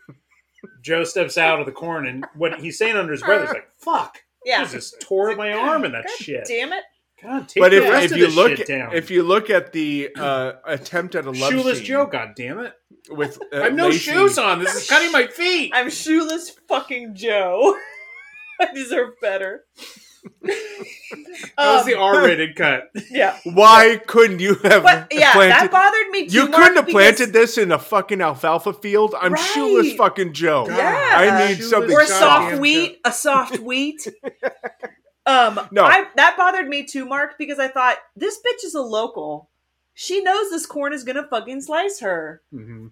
[0.81, 3.67] Joe steps out of the corn and what he's saying under his breath is like,
[3.79, 4.61] "Fuck, Yeah.
[4.61, 6.83] I just tore my arm in that God shit." Damn it.
[7.21, 8.93] God, take But the if, rest if of you this look shit down.
[8.93, 12.59] if you look at the uh, attempt at a love shoeless scene Joe, God damn
[12.59, 12.73] it!
[13.09, 14.59] with uh, I have no Lacey- shoes on.
[14.59, 15.71] This is cutting my feet.
[15.73, 17.75] I'm shoeless fucking Joe.
[18.61, 19.63] I deserve better.
[20.43, 22.89] That was Um, the R-rated cut.
[23.09, 23.37] Yeah.
[23.43, 25.51] Why couldn't you have But yeah, planted?
[25.53, 26.33] that bothered me too.
[26.35, 29.15] you couldn't have because- planted this in a fucking alfalfa field.
[29.19, 29.41] I'm Right.
[29.53, 30.67] shoeless fucking Joe.
[30.69, 31.13] Yeah.
[31.15, 31.91] I need Shoeless something.
[31.91, 32.59] or a soft Joe.
[32.61, 34.07] wheat, a soft wheat.
[35.25, 35.83] Um, No.
[35.83, 39.49] I, that bothered me too, Mark, because I thought this bitch is a local.
[39.93, 42.41] She knows this corn is gonna fucking slice her.
[42.53, 42.91] Mhm.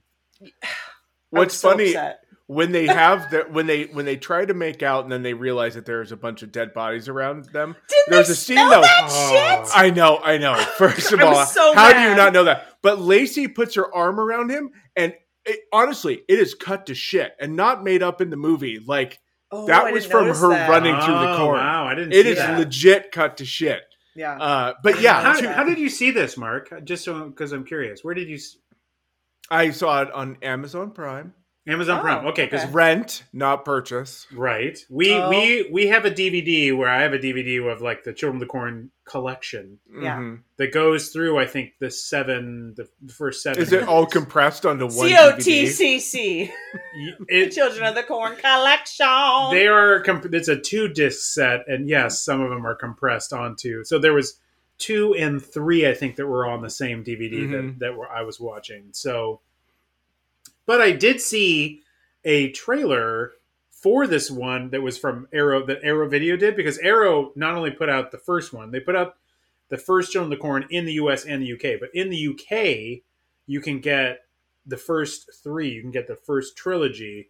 [1.30, 2.20] What's so funny upset.
[2.48, 5.34] When they have that when they when they try to make out and then they
[5.34, 7.76] realize that there's a bunch of dead bodies around them.
[7.90, 8.82] Didn't There's they a scene though.
[8.82, 9.64] that Oh.
[9.66, 9.72] shit?
[9.76, 10.56] I know, I know.
[10.78, 12.78] First of all, so how do you not know that?
[12.82, 15.14] But Lacey puts her arm around him, and
[15.46, 18.80] it, honestly, it is cut to shit and not made up in the movie.
[18.80, 19.20] Like
[19.52, 20.70] Oh, that I was from her that.
[20.70, 21.60] running through the Oh, corn.
[21.60, 22.14] Wow, I didn't.
[22.14, 22.58] It see is that.
[22.60, 23.82] legit cut to shit.
[24.16, 24.38] Yeah.
[24.38, 26.72] Uh, but yeah, How, to- how did you see this, Mark?
[26.84, 28.36] Just so because I'm curious, where did you?
[28.36, 28.58] s-
[29.52, 31.34] I saw it on Amazon Prime.
[31.68, 32.26] Amazon Oh, Prime.
[32.28, 32.72] Okay, because okay.
[32.72, 34.28] Rent, not purchase.
[34.32, 35.30] right, we Oh.
[35.30, 38.48] we we have a DVD where I have a DVD of like the Children of
[38.48, 40.18] the Corn collection Yeah.
[40.18, 40.40] Mhm.
[40.58, 41.40] that goes through.
[41.40, 43.62] I think the seven, the first seven.
[43.62, 44.14] Is it all movies.
[44.14, 45.46] compressed onto one C O T C C.
[45.46, 45.66] DVD?
[45.66, 46.54] T C C.
[46.98, 49.08] Y- It, Children of the Corn collection.
[49.52, 50.02] they are.
[50.02, 53.84] Comp- it's a two disc set, and yes, some of them are compressed onto.
[53.84, 54.40] So there was
[54.78, 57.52] two and three, I think, that were on the same DVD Mhm.
[57.52, 58.90] that that were I was watching.
[58.92, 59.42] So,
[60.66, 61.82] but I did see
[62.24, 63.34] a trailer
[63.70, 67.72] for this one that was from Arrow that Arrow Video did because Arrow not only
[67.72, 69.16] put out the first one, they put out
[69.70, 71.80] the first of the Corn in the US and the UK.
[71.80, 73.04] But in the UK,
[73.48, 74.22] you can get
[74.66, 75.70] the first three.
[75.70, 77.30] You can get the first trilogy.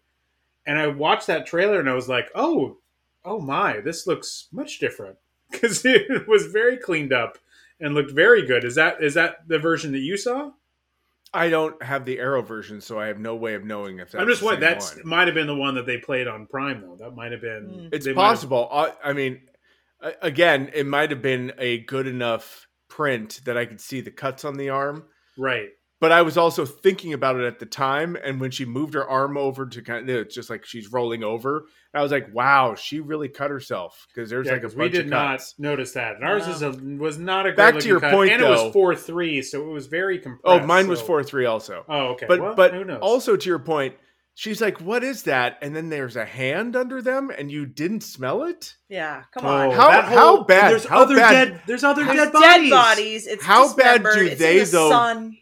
[0.65, 2.77] And I watched that trailer and I was like, oh,
[3.23, 5.17] oh my, this looks much different
[5.51, 7.37] because it was very cleaned up
[7.79, 8.63] and looked very good.
[8.63, 10.51] Is that is that the version that you saw?
[11.35, 14.21] I don't have the Arrow version, so I have no way of knowing if that's
[14.21, 14.69] I'm just the wondering.
[14.71, 15.07] same That's one.
[15.07, 16.95] might have been the one that they played on Prime though.
[16.97, 17.67] That might have been.
[17.67, 17.89] Mm.
[17.93, 18.67] It's they have- possible.
[18.71, 19.41] I, I mean,
[20.21, 24.45] again, it might have been a good enough print that I could see the cuts
[24.45, 25.05] on the arm.
[25.37, 25.69] right.
[26.01, 29.07] But I was also thinking about it at the time, and when she moved her
[29.07, 31.65] arm over to kind of, it's just like she's rolling over.
[31.93, 34.89] I was like, "Wow, she really cut herself." Because there's Yeah, like a bunch we
[34.89, 35.55] did of not cuts.
[35.57, 36.17] notice that.
[36.17, 38.47] And ours is a, was not a great Back to your cut, point, and it
[38.49, 40.63] was four three, so it was very compressed.
[40.63, 41.85] Oh, mine was four three also.
[41.87, 42.25] Oh, okay.
[42.27, 42.99] But Well, but who knows?
[43.01, 43.95] also to your point,
[44.33, 48.01] she's like, "What is that?" And then there's a hand under them, and you didn't
[48.01, 48.75] smell it.
[48.89, 49.71] Yeah, come Oh, on.
[49.71, 51.61] How- that how bad- There's how other bad- dead.
[51.67, 52.69] There's other There's dead dead bodies.
[52.69, 53.27] bodies.
[53.27, 55.37] It's How bad do it's they, the though- Sun.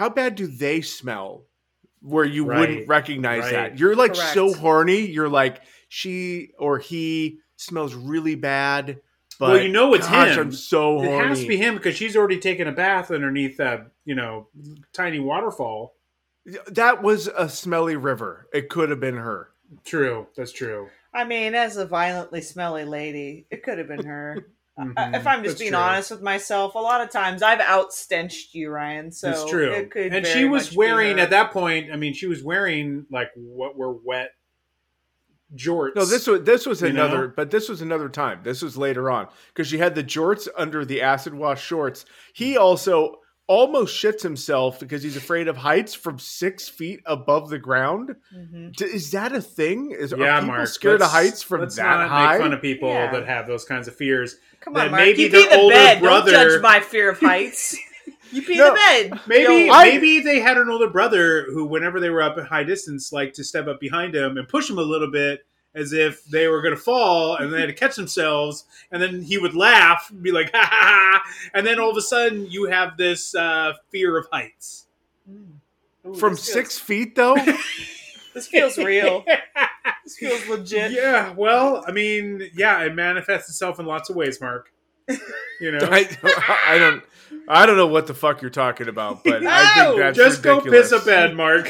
[0.00, 1.44] How bad do they smell?
[2.00, 3.52] Where you Right, wouldn't recognize right.
[3.52, 3.78] that.
[3.78, 5.00] You're like so horny.
[5.00, 9.02] You're like she or he smells really bad.
[9.38, 10.38] But Well, you know it's gosh, him.
[10.46, 11.28] I'm so It horny.
[11.28, 14.48] has to be him because she's already taken a bath underneath that, you know,
[14.94, 15.96] tiny waterfall.
[16.68, 18.48] That was a smelly river.
[18.54, 19.50] It could have been her.
[19.84, 20.88] True, that's true.
[21.12, 24.46] I mean, as a violently smelly lady, it could have been her.
[24.80, 25.80] Mhm, Uh, if I'm just that's being true.
[25.80, 29.12] honest with myself, a lot of times I've outstenched you, Ryan.
[29.12, 29.70] So That's true.
[29.70, 31.92] It could and she was wearing at that point.
[31.92, 34.30] I mean, she was wearing like what were wet
[35.54, 35.96] jorts.
[35.96, 37.32] No, this was this was another, know?
[37.36, 38.40] but this was another time.
[38.42, 42.04] This was later on because she had the jorts under the acid wash shorts.
[42.34, 43.16] He also
[43.50, 48.14] almost shits himself because he's afraid of heights from six feet above the ground.
[48.32, 48.76] Mhm.
[48.76, 49.90] D- Is that a thing?
[49.90, 50.68] Is yeah, are people Mark.
[50.68, 52.34] scared of heights from let's that not high?
[52.34, 53.10] Make fun of people Yeah.
[53.10, 54.36] that have those kinds of fears.
[54.60, 55.02] Come on, Mark.
[55.02, 56.00] maybe you their pee the older bed.
[56.00, 57.76] brother- Don't judge my fear of heights.
[58.30, 59.20] you pee No, the bed.
[59.26, 62.46] Maybe Yo, I- maybe they had an older brother who, whenever they were up at
[62.46, 65.40] high distance, like to step up behind him and push him a little bit,
[65.74, 69.22] as if they were going to fall, and they had to catch themselves, and then
[69.22, 71.22] he would laugh, and be like, "Ha ha ha!"
[71.54, 74.86] And then all of a sudden, you have this uh, fear of heights.
[75.30, 77.36] Ooh, from this feels- six feet though.
[78.32, 79.24] This feels real.
[80.04, 80.92] this feels legit.
[80.92, 84.72] Yeah, well, I mean, yeah, it manifests itself in lots of ways, Mark.
[85.60, 86.08] You know, I,
[86.68, 87.02] I don't.
[87.48, 90.90] I don't know what the fuck you're talking about, but I think that's just ridiculous.
[90.90, 91.68] go piss a bed, Mark.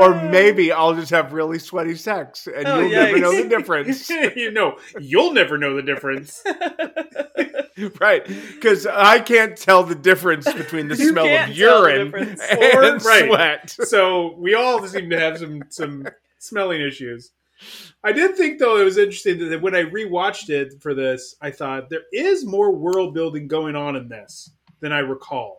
[0.00, 4.08] Or maybe I'll just have really sweaty sex, and Oh, you'll never know the difference.
[4.36, 6.42] you know, you'll never know the difference.
[8.00, 8.24] right?
[8.26, 12.40] Because I can't tell the difference between the You smell of urine and
[12.74, 13.26] Or- right.
[13.26, 13.70] sweat.
[13.88, 16.06] So we all seem to have some some
[16.38, 17.32] smelling issues.
[18.02, 21.50] I did think though it was interesting that when I rewatched it for this, I
[21.50, 25.58] thought there is more world building going on in this than I recalled.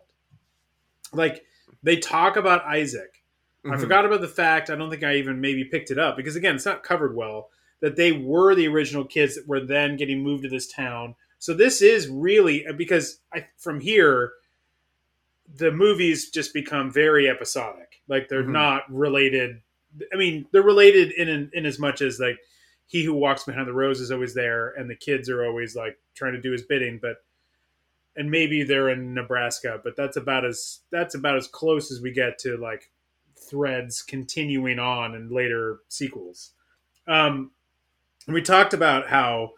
[1.12, 1.44] Like
[1.84, 3.21] they talk about Isaac.
[3.64, 3.80] I Mhm.
[3.80, 4.70] forgot about the fact.
[4.70, 7.50] I don't think I even maybe picked it up because again, it's not covered well.
[7.80, 11.14] That they were the original kids that were then getting moved to this town.
[11.38, 14.32] So this is really because I, from here,
[15.56, 18.00] the movies just become very episodic.
[18.08, 18.52] Like they're Mhm.
[18.52, 19.60] not related.
[20.12, 22.38] I mean, they're related in in, in as much as like
[22.86, 25.98] he who walks behind the rows is always there, and the kids are always like
[26.14, 26.98] trying to do his bidding.
[26.98, 27.24] But
[28.14, 32.12] and maybe they're in Nebraska, but that's about as that's about as close as we
[32.12, 32.90] get to like
[33.52, 36.52] threads continuing on in later sequels.
[37.06, 37.50] Um,
[38.26, 39.50] we talked about how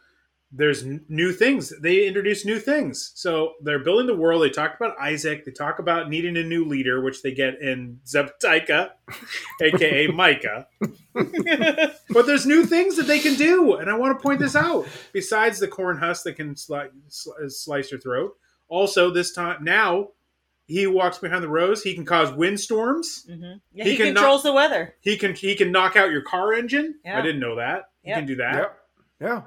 [0.51, 1.73] there's new things.
[1.81, 3.13] They introduce new things.
[3.15, 4.43] So they're building the world.
[4.43, 5.45] They talked about Isaac.
[5.45, 8.91] They talk about needing a new leader, which they get in Zebtaika,
[9.63, 10.67] aka Micah.
[11.13, 14.87] but there's new things that they can do, and I want to point this out.
[15.13, 16.91] Besides the corn husk that can sli-
[17.49, 18.37] slice your throat,
[18.69, 20.09] also this time now
[20.67, 21.83] he walks behind the rows.
[21.83, 23.27] He can cause windstorms.
[23.31, 23.61] Mhm.
[23.73, 24.95] Yeah, He he, can controls the weather.
[25.01, 26.95] He can he can knock out your car engine.
[27.05, 27.19] Yeah.
[27.19, 27.85] I didn't know that.
[28.03, 28.55] He can do that.
[28.55, 28.79] Yep.
[29.21, 29.43] Yeah.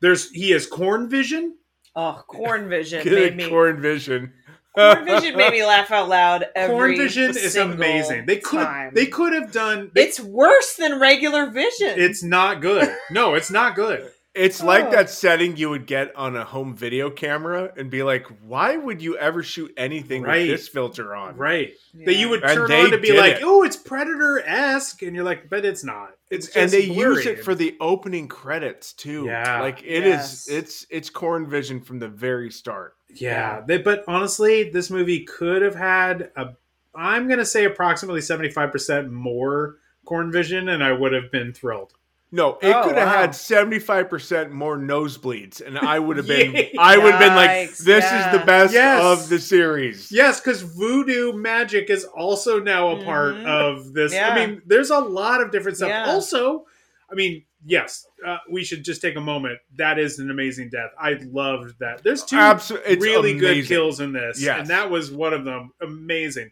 [0.00, 1.56] There's he has corn vision.
[1.96, 3.48] Oh, corn vision Good made me.
[3.48, 4.32] corn vision.
[4.76, 8.26] Corn vision made me laugh out loud every corn vision is amazing.
[8.26, 8.92] They could time.
[8.94, 9.90] they could have done.
[9.94, 11.94] They, It's worse than regular vision.
[11.98, 12.94] it's not good.
[13.10, 14.12] No, it's not good.
[14.38, 14.90] It's like Oh.
[14.92, 19.02] that setting you would get on a home video camera and be like, why would
[19.02, 20.48] you ever shoot anything Right.
[20.48, 21.36] with this filter on?
[21.36, 21.74] Right.
[21.92, 22.06] Yeah.
[22.06, 23.42] That you would turn on to be like, it.
[23.44, 26.10] oh, it's Predator esque, and you're like, but it's not.
[26.30, 29.24] It's just and they use it for the opening credits too.
[29.26, 29.60] Yeah.
[29.60, 30.46] like it is.
[30.46, 30.48] Yes.
[30.48, 32.94] It's it's corn vision from the very start.
[33.10, 36.50] Yeah, they, but honestly, this movie could have had a.
[36.94, 41.94] I'm gonna say approximately 75 percent more corn vision, and I would have been thrilled.
[42.30, 43.20] No, it Oh, could have wow.
[43.22, 46.52] had seventy five percent more nosebleeds, and I would have been.
[46.54, 46.64] Yeah.
[46.78, 48.32] I would have been like, "This yeah.
[48.34, 49.02] is the best Yes.
[49.02, 53.46] of the series." Yes, because voodoo magic is also now a part Mhm.
[53.46, 54.12] of this.
[54.12, 54.28] Yeah.
[54.28, 55.88] I mean, there's a lot of different stuff.
[55.88, 56.04] Yeah.
[56.10, 56.66] Also,
[57.10, 59.58] I mean, yes, uh, we should just take a moment.
[59.76, 60.90] That is an amazing death.
[61.00, 62.02] I loved that.
[62.04, 64.58] There's two Abso- it's really good kills in this, Yes.
[64.60, 65.70] and that was one of them.
[65.80, 66.50] Amazing.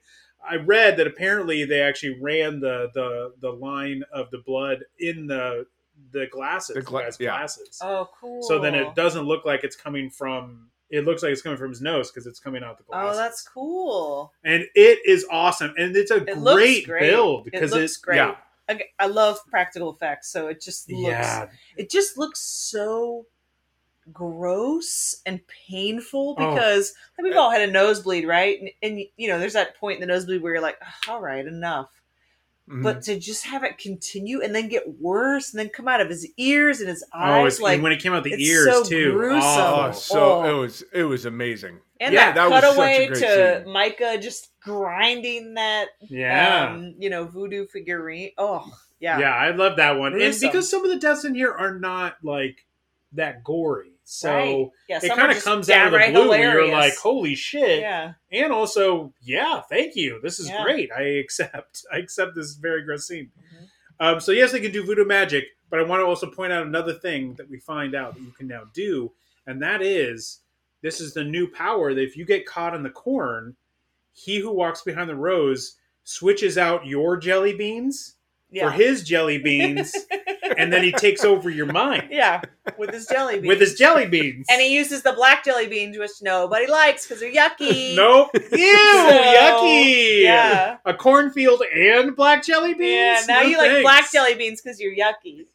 [0.51, 5.27] I read that apparently they actually ran the the the line of the blood in
[5.27, 5.67] the
[6.13, 7.31] the glasses, The gla- as yeah.
[7.31, 7.79] glasses.
[7.83, 8.43] oh, cool.
[8.43, 10.69] So then it doesn't look like it's coming from.
[10.89, 13.19] It looks like it's coming from his nose because it's coming out the oh, glasses.
[13.19, 14.33] Oh, that's cool.
[14.45, 17.01] and it is awesome, and it's a It great, great.
[17.11, 18.17] build It because looks it, great.
[18.17, 18.37] Yeah,
[18.69, 21.03] I, I love practical effects, so it just looks.
[21.03, 23.27] yeah, It just looks so
[24.13, 26.51] gross and painful Oh.
[26.55, 28.61] because like, we've all had a nosebleed, right?
[28.61, 31.21] And, and you know, there's that point in the nosebleed where you're like, "Ugh, all
[31.21, 31.91] right, enough.
[32.69, 32.83] Mm-hmm.
[32.83, 36.09] But to just have it continue and then get worse and then come out of
[36.09, 38.65] his ears and his Oh, eyes, it's, like and when it came out the ears
[38.67, 39.13] so too.
[39.13, 39.41] gruesome.
[39.45, 40.57] Oh, Oh, so Oh.
[40.57, 41.79] it was it was amazing.
[42.01, 43.73] and yeah, that, that was such a cutaway to scene.
[43.73, 46.71] Micah just grinding that, yeah.
[46.73, 48.33] um, you know, voodoo figurine.
[48.37, 51.53] Oh, yeah, yeah, I love that one, and because some of the deaths in here
[51.53, 52.67] are not like
[53.13, 54.67] that gory, so Right.
[54.89, 56.29] Yeah, it kind of comes out of the blue.
[56.29, 58.13] Where you're like, "Holy shit!" yeah.
[58.31, 60.21] and also, yeah, thank you.
[60.23, 60.63] This is Yeah.
[60.63, 60.91] great.
[60.97, 61.85] I accept.
[61.93, 63.33] I accept this very gross scene.
[63.37, 63.65] Mm-hmm.
[63.99, 66.67] Um, so yes, they can do voodoo magic, but I want to also point out
[66.67, 69.11] another thing that we find out that you can now do,
[69.47, 70.41] and that is
[70.83, 73.57] this is the new power that if you get caught in the corn,
[74.13, 78.16] he who walks behind the rows switches out your jelly beans
[78.57, 78.71] Yeah.
[78.71, 79.95] for his jelly beans,
[80.57, 82.41] and then he takes over your mind Yeah,
[82.79, 83.47] with his jelly beans.
[83.53, 84.47] with his jelly beans.
[84.51, 87.95] and he uses the black jelly beans, which nobody likes because they're yucky.
[88.03, 88.31] Nope.
[88.35, 90.23] Ew, yucky.
[90.23, 90.79] yeah.
[90.85, 92.91] A cornfield and black jelly beans?
[92.93, 95.47] Yeah, now No you like black jelly beans because you're yucky.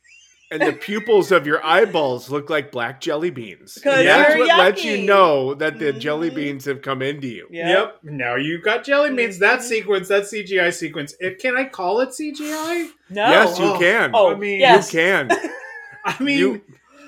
[0.52, 3.78] And the pupils of your eyeballs look like black jelly beans.
[3.86, 6.36] And that's you're what lets you know that the jelly Mhm.
[6.36, 7.48] beans have come into you.
[7.50, 8.00] Yep.
[8.04, 9.40] Now you've got jelly beans.
[9.40, 11.16] That sequence, that CGI sequence.
[11.22, 12.90] It, can I call it CGI?
[13.10, 13.30] No.
[13.30, 13.80] Yes, you Oh.
[13.80, 14.12] can.
[14.14, 14.94] Oh, I mean, yes.
[14.94, 15.30] You can.
[16.06, 16.62] I mean, You-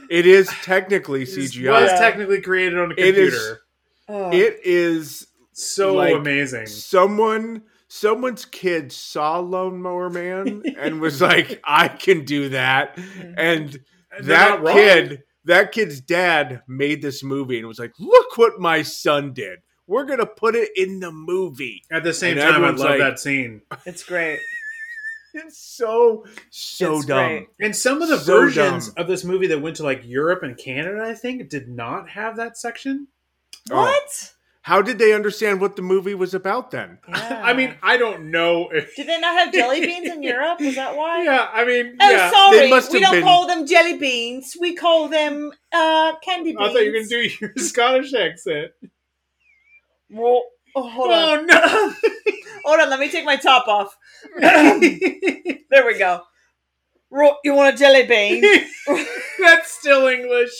[0.09, 1.81] It is technically this CGI.
[1.81, 3.59] was technically created on a It is- computer.
[4.07, 4.31] Oh.
[4.31, 6.67] It is so like- amazing.
[6.67, 7.63] someone
[7.93, 12.95] someone's kid saw Lawnmower Man and was like, I can do that.
[12.97, 13.33] Mm-hmm.
[13.37, 13.79] And
[14.21, 18.81] They're that kid, that kid's dad made this movie and was like, look what my
[18.81, 19.59] son did.
[19.85, 21.83] We're gonna put it in the movie.
[21.91, 23.61] At the same And time, I everyone's love like- that scene.
[23.85, 24.39] It's great.
[25.35, 27.27] It's so so It's dumb.
[27.27, 27.47] great.
[27.59, 29.01] And some of the So versions dumb.
[29.01, 32.35] of this movie that went to like Europe and Canada, I think, did not have
[32.35, 33.07] that section.
[33.71, 33.99] Oh.
[34.63, 36.97] How did they understand what the movie was about then?
[37.09, 37.41] Yeah.
[37.45, 38.95] I mean, I don't know if.
[38.95, 40.61] did they not have jelly beans in Europe?
[40.61, 41.23] Is that why?
[41.23, 42.31] Yeah, I mean, Oh, yeah.
[42.31, 42.57] sorry.
[42.59, 44.55] They must we don't been- call them jelly beans.
[44.59, 46.59] We call them uh, candy beans.
[46.61, 48.71] I thought you were gonna do your Scottish accent.
[50.09, 50.43] Well,
[50.77, 51.39] oh, hold on.
[51.39, 51.93] Oh no!
[52.65, 52.89] Hold on.
[52.89, 53.97] Let me take my top off.
[54.39, 56.21] there we go.
[57.43, 58.43] You want a jelly bean?
[59.39, 60.51] That's still English.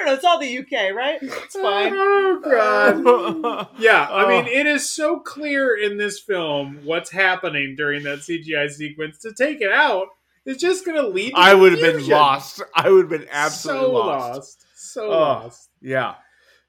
[0.00, 0.12] I don't know.
[0.14, 1.18] It's all the UK, right?
[1.22, 1.92] It's fine.
[1.94, 3.68] Oh god.
[3.78, 4.58] Yeah, I mean, Oh.
[4.60, 9.18] it is so clear in this film what's happening during that CGI sequence.
[9.18, 10.08] To take it out
[10.44, 11.32] is just going to lead.
[11.36, 12.62] I would have been lost.
[12.74, 14.34] I would have been absolutely so lost.
[14.36, 14.66] lost.
[14.74, 15.10] So Oh.
[15.10, 15.70] lost.
[15.82, 16.14] Yeah.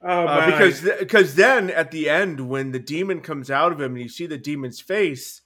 [0.03, 0.45] Oh Uh, my.
[0.51, 4.09] because because then at the end when the demon comes out of him and you
[4.09, 5.41] see the demon's face,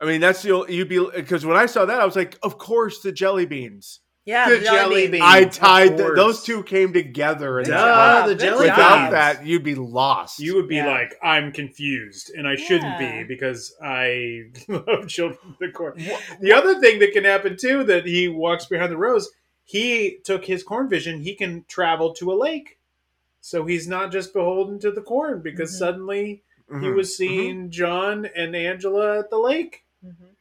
[0.00, 2.56] I mean that's the you'd be because when I saw that I was like, of
[2.58, 4.00] course the jelly beans.
[4.28, 5.22] Yeah, The jelly bean.
[5.22, 8.76] I tied the, those two came together and Good Duh, the jelly job.
[8.76, 10.38] without that you'd be lost.
[10.38, 10.86] you would be Yeah.
[10.86, 15.94] like, I'm confused, and I shouldn't be because I love children of the corn.
[16.40, 19.30] The other thing that can happen too that he walks behind the rows,
[19.64, 21.20] he took his corn vision.
[21.22, 22.78] He can travel to a lake,
[23.40, 25.78] so he's not just beholden to the corn because Mhm.
[25.78, 26.94] suddenly he Mhm.
[26.96, 29.84] was seeing John and Angela at the lake.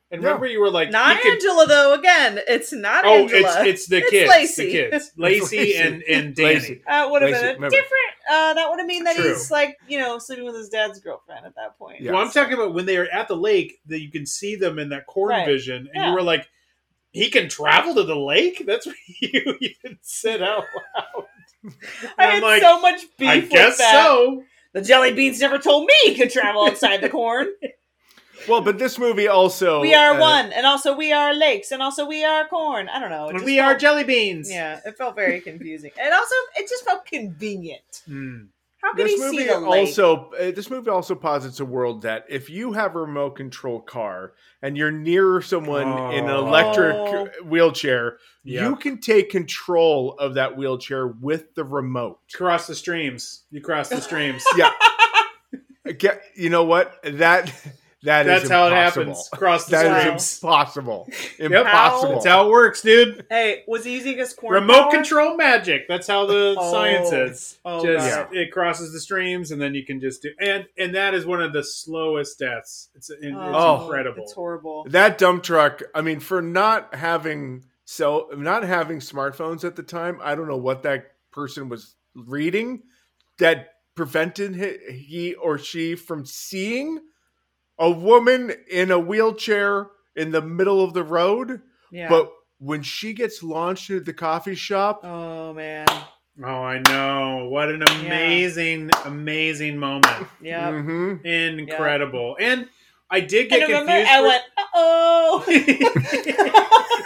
[0.09, 0.27] And Yeah.
[0.29, 1.93] remember, you were like, Not he could- Angela though.
[1.93, 3.39] Again, it's not Oh, Angela.
[3.65, 4.65] it's it's the It's kids, Lacey.
[4.65, 5.75] the kids, Lacey Lacey.
[5.77, 6.53] and and Danny.
[6.55, 6.81] Lacey.
[6.87, 7.69] Uh, would have Lacey, been a remember.
[7.69, 8.13] different.
[8.29, 9.27] Uh, that would have mean that True.
[9.29, 12.01] he's like you know sleeping with his dad's girlfriend at that point.
[12.01, 12.13] Yeah.
[12.13, 14.79] Well, I'm talking about when they are at the lake that you can see them
[14.79, 15.45] in that corn Right.
[15.45, 16.07] vision, and Yeah.
[16.09, 16.47] you were like,
[17.11, 18.63] he can travel to the lake.
[18.65, 20.63] That's what you even said out
[20.95, 21.25] loud.
[22.17, 23.91] I I'm had like, so much beef I with guess that.
[24.05, 24.43] so.
[24.73, 27.47] The jelly beans never told me he could travel outside the corn.
[28.47, 31.81] Well, but this movie also we are uh, one, and also we are lakes, and
[31.81, 32.89] also we are corn.
[32.89, 33.25] I don't know.
[33.25, 34.49] it And just we are jelly beans.
[34.51, 38.03] Yeah, it felt very confusing, and also it just felt convenient.
[38.05, 38.37] Hmm.
[38.81, 39.87] How could This he see movie the lake?
[39.87, 43.81] also uh, this movie also posits a world that if you have a remote control
[43.81, 46.47] car and you're near someone in an Oh.
[46.47, 47.27] electric Oh.
[47.43, 48.69] wheelchair, Yeah.
[48.69, 52.19] you can take control of that wheelchair with the remote.
[52.33, 53.43] Cross the streams.
[53.49, 54.43] You cross the streams.
[54.55, 54.71] Yeah.
[56.35, 56.99] You know what?
[57.03, 57.51] That
[58.03, 59.05] that is That's how it impossible.
[59.05, 59.29] happens.
[59.33, 59.95] Cross the That Wow.
[59.97, 60.39] is streams.
[60.43, 61.09] impossible.
[61.39, 61.51] Yep.
[61.51, 62.13] Impossible.
[62.13, 63.25] That's how it works, dude.
[63.29, 64.53] hey, was he using his corn?
[64.53, 64.91] Remote power?
[64.91, 65.87] control magic.
[65.87, 66.71] That's how the Oh.
[66.71, 67.59] science is.
[67.65, 68.35] Oh, just God.
[68.35, 71.41] it crosses the streams, and then you can just do and and that is one
[71.41, 72.89] of the slowest deaths.
[72.95, 73.81] It's, it's Oh.
[73.83, 74.19] incredible.
[74.19, 74.23] Oh.
[74.23, 74.85] It's horrible.
[74.89, 80.19] that dump truck i mean for not having so not having smartphones at the time
[80.21, 82.83] i don't know what that person was reading
[83.39, 86.99] that prevented he, he or she from seeing
[87.79, 91.61] a woman in a wheelchair in the middle of the road
[91.91, 92.09] Yeah.
[92.09, 95.87] but when she gets launched into the coffee shop oh man.
[96.39, 97.47] Oh, I know.
[97.49, 100.27] What an amazing, amazing moment.
[100.39, 100.69] Yeah.
[100.69, 101.25] Mm-hmm.
[101.25, 102.37] Incredible.
[102.39, 102.67] And
[103.09, 104.11] I did get remember, confused.
[104.11, 105.45] I for- went, uh oh.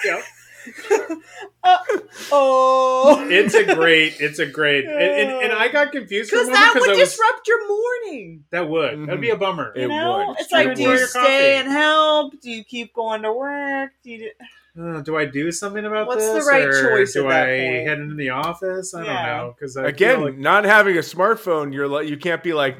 [0.03, 0.23] Yep.
[2.31, 3.27] oh.
[3.29, 6.89] It's a great, it's a great, and, and, and I got confused Because that would
[6.89, 8.43] I was, disrupt your morning.
[8.51, 9.73] that would, that'd be a bummer.
[9.75, 10.39] You It know, would.
[10.39, 11.33] it's like, It do you stay Coffee.
[11.33, 12.39] and help?
[12.41, 13.91] Do you keep going to work?
[14.03, 14.31] Do you?
[14.79, 17.57] Uh, do I do something about What's the right or choice Do at that I
[17.75, 17.87] point?
[17.87, 18.93] head into the office?
[18.93, 19.13] I Yeah.
[19.37, 22.77] don't know because Again, not having a smartphone, you're like you can't be like,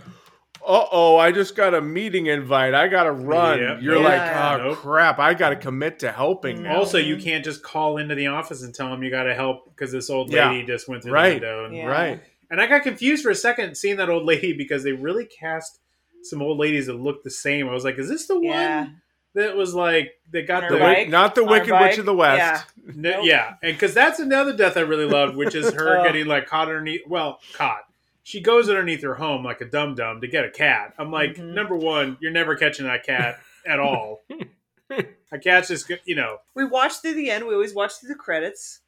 [0.65, 2.73] uh oh, I just got a meeting invite.
[2.73, 3.59] I gotta run.
[3.59, 3.77] Yep.
[3.81, 4.03] You're Yeah.
[4.03, 4.77] like, oh Nope.
[4.77, 6.77] crap, I gotta commit to helping now.
[6.77, 9.65] Also, you can't just call into the office and tell them you got to help
[9.75, 10.51] because this old Yeah.
[10.51, 11.39] lady just went through Right.
[11.41, 11.65] the window.
[11.65, 11.85] And, Yeah.
[11.87, 12.21] Right.
[12.49, 15.79] and I got confused for a second seeing that old lady because they really cast
[16.23, 17.67] some old ladies that looked the same.
[17.67, 18.81] I was like, is this the Yeah.
[18.81, 19.01] one
[19.33, 21.09] that was like that got The the her bike?
[21.09, 21.91] not the Wicked bike?
[21.91, 22.37] Witch of the West.
[22.37, 22.61] Yeah.
[22.95, 23.21] No, Nope.
[23.25, 26.03] Yeah, and because that's another death I really loved, which is her Oh.
[26.03, 27.01] getting like caught underneath.
[27.07, 27.83] Well, caught.
[28.23, 30.93] She goes underneath her home like a dum dum to get a cat.
[30.97, 31.53] I'm like, Mhm.
[31.53, 34.21] number one, you're never catching that cat at all.
[35.31, 37.47] a cat's just, go- you know, We watched through the end.
[37.47, 38.79] We always watched through the credits,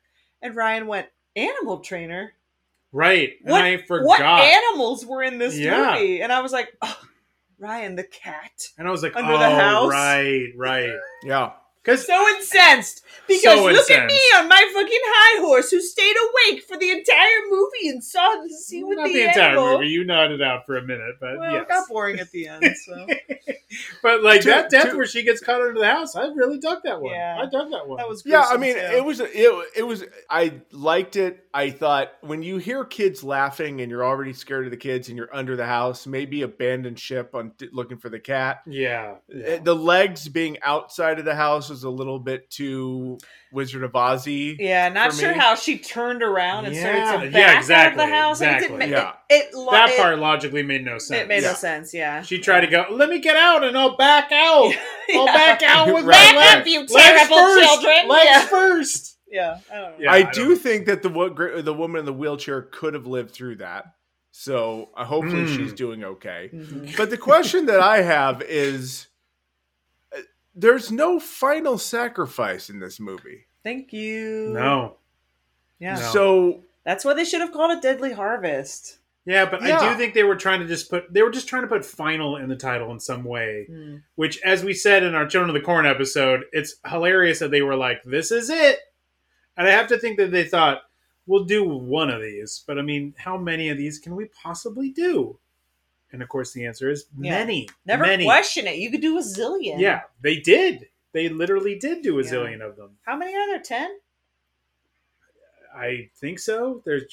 [0.41, 2.33] and Ryan went, "Animal trainer."
[2.91, 3.33] right.
[3.41, 3.65] What?
[3.65, 4.05] and I forgot.
[4.05, 5.93] What animals were in this Yeah.
[5.95, 6.21] movie?
[6.21, 6.99] And I was like, oh,
[7.57, 8.67] Ryan, the cat.
[8.77, 9.89] and I was like, Under oh, the house?
[9.91, 10.91] right, right.
[11.23, 11.53] Yeah.
[11.83, 16.15] Because So incensed because So look at me on my fucking high horse who stayed
[16.15, 19.73] awake for the entire movie and saw the scene with not the, the entire animal.
[19.79, 21.63] movie, you nodded out for a minute, but Well, yes.
[21.63, 22.63] it got boring at the end.
[22.85, 23.07] So
[24.03, 26.59] but like To- that death to- where she gets caught under the house, I really
[26.59, 27.13] dug that one.
[27.13, 27.39] Yeah.
[27.41, 27.97] I dug that one.
[27.97, 28.79] that was Yeah, I mean, too.
[28.79, 31.45] it was it, it was I liked it.
[31.53, 35.17] I thought when you hear kids laughing and you're already scared of the kids and
[35.17, 38.61] you're under the house, maybe abandoned ship on looking for the cat.
[38.67, 39.15] yeah.
[39.33, 43.17] Uh, The legs being outside of the house was a little bit too
[43.51, 44.55] Wizard of Ozzy.
[44.59, 45.39] Yeah, not for sure me.
[45.39, 48.41] how she turned around and Yeah, started to yeah, back out of the house.
[48.41, 48.85] and exactly.
[48.85, 49.13] It, Yeah.
[49.29, 51.21] it, it, lo- That it, part logically made no sense.
[51.21, 51.49] it made Yeah.
[51.49, 51.93] no sense.
[51.93, 54.73] Yeah, She tried to go, let me get out and I'll back out.
[55.15, 56.57] I'll back out with Right, my right.
[56.57, 56.69] legs.
[56.69, 57.63] you Legs terrible first.
[57.63, 58.07] children.
[58.07, 58.45] Legs Yeah.
[58.47, 59.17] first.
[59.29, 59.95] Yeah, I don't know.
[59.99, 63.07] Yeah, I, I do don't- think that the the woman in the wheelchair could have
[63.07, 63.85] lived through that.
[64.31, 65.55] So uh, hopefully Mm.
[65.55, 66.49] she's doing okay.
[66.53, 66.95] Mhm.
[66.97, 69.07] But the question that I have is
[70.55, 73.45] there's no final sacrifice in this movie.
[73.63, 74.51] Thank you.
[74.53, 74.97] No.
[75.79, 76.11] Yeah, No.
[76.11, 78.99] So that's why they should have called it Deadly Harvest.
[79.25, 81.61] Yeah, but I do think they were trying to just put they were just trying
[81.61, 83.67] to put final in the title in some way.
[83.69, 83.97] Hmm.
[84.15, 87.61] Which as we said in our Children of the Corn episode, it's hilarious that they
[87.61, 88.79] were like, This is it.
[89.55, 90.81] And I have to think that they thought,
[91.25, 92.65] We'll do one of these.
[92.67, 95.39] But I mean, how many of these can we possibly do?
[96.13, 97.31] And of course the answer is Yeah.
[97.31, 97.67] many.
[97.85, 98.23] Never many.
[98.23, 98.77] question it.
[98.77, 99.79] You could do a zillion.
[99.79, 100.87] Yeah, they did.
[101.11, 102.29] They literally did do a Yeah.
[102.31, 102.97] zillion of them.
[103.05, 103.59] How many are there?
[103.61, 103.89] Ten.
[105.75, 106.81] I think so.
[106.85, 107.03] There's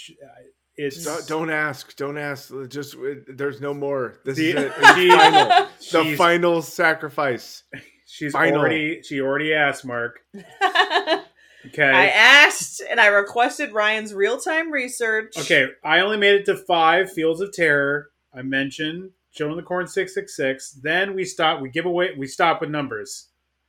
[0.76, 2.52] it's don't, don't ask, don't ask.
[2.68, 4.18] Just uh, there's no more.
[4.24, 4.72] This The- is it.
[4.78, 5.68] It's she- final.
[6.10, 7.64] The final sacrifice.
[8.06, 8.60] she's final.
[8.60, 10.20] already she already asked Mark.
[11.66, 11.82] Okay.
[11.84, 15.36] I asked and I requested Ryan's real time research.
[15.36, 18.09] Okay, I only made it to five Fields of Terror.
[18.34, 20.72] I mentioned Children of the Corn six six six.
[20.72, 21.60] Then we stop.
[21.60, 22.10] We give away.
[22.16, 23.28] We stop with numbers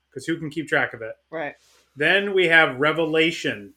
[0.10, 1.14] because who can keep track of it?
[1.30, 1.56] Right.
[1.96, 3.74] Then we have Revelation.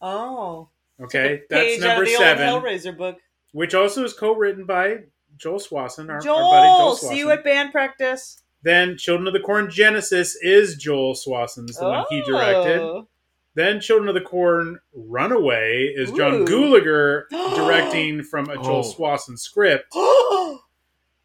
[0.00, 0.68] Oh.
[1.00, 3.18] Okay, that's number seven, Hellraiser book.
[3.52, 4.98] which also is co-written by
[5.38, 8.42] Joel Soisson, our, Joel, our buddy Joel see you at band practice.
[8.62, 12.80] then Children of the Corn Genesis is Joel Soisson's the one he directed.
[12.80, 13.08] Oh.
[13.54, 16.44] Then Children of the Corn Runaway is John Ooh.
[16.46, 18.94] Gulager directing from a Joel Oh.
[18.94, 19.92] Soisson script.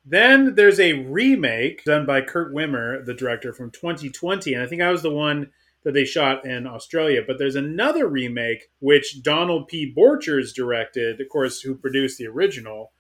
[0.08, 4.82] Then there's a remake done by Kurt Wimmer, the director from 2020, and I think
[4.82, 5.50] I was the one
[5.84, 7.22] that they shot in Australia.
[7.26, 9.92] But there's another remake which Donald P.
[9.96, 12.92] Borchers directed, of course, who produced the original,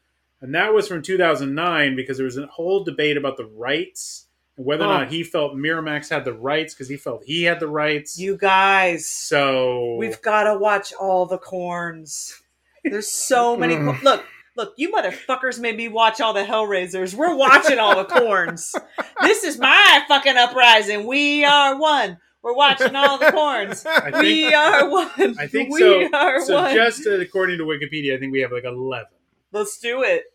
[0.41, 4.24] and that was from 2009 because there was a whole debate about the rights and
[4.55, 7.67] whether or not he felt Miramax had the rights because he felt he had the
[7.67, 8.17] rights.
[8.19, 12.41] You guys, so we've got to watch all the corns.
[12.83, 13.75] There's so many.
[13.75, 14.23] Cor- look,
[14.55, 17.13] look, you motherfuckers made me watch all the Hellraisers.
[17.13, 18.73] We're watching all the corns.
[19.21, 21.05] This is my fucking uprising.
[21.07, 22.17] We are one.
[22.41, 23.81] We're watching all the corns.
[23.83, 25.09] Think, We are one.
[25.39, 26.07] I think we so.
[26.13, 26.75] are So one.
[26.75, 29.07] just according to Wikipedia, I think we have like 11.
[29.51, 30.25] Let's do it.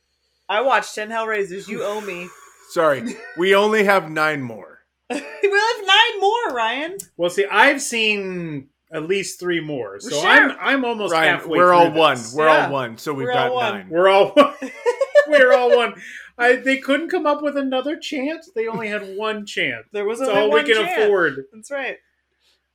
[0.49, 1.69] I watched 10 Hellraisers.
[1.69, 2.29] You owe me.
[2.71, 4.79] Sorry, we only have nine more.
[5.11, 6.99] we'll have nine more, Ryan.
[7.17, 10.29] Well, see, I've seen at least three more, so Sure.
[10.29, 11.59] I'm I'm almost Ryan, halfway.
[11.59, 12.33] we're through all this.
[12.35, 12.39] one.
[12.39, 12.67] We're Yeah.
[12.67, 12.99] all one.
[12.99, 13.89] So we've We're got nine.
[13.91, 14.55] We're all one.
[15.29, 15.95] we're all one.
[16.39, 18.47] I, they couldn't come up with another chant.
[18.55, 19.85] They only had one chant.
[19.93, 21.03] There was That's only all one we can chant.
[21.03, 21.45] afford.
[21.53, 21.97] That's right.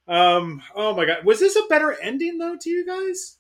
[0.08, 0.62] Um.
[0.76, 1.26] Oh my god.
[1.26, 3.38] Was this a better ending though to you guys?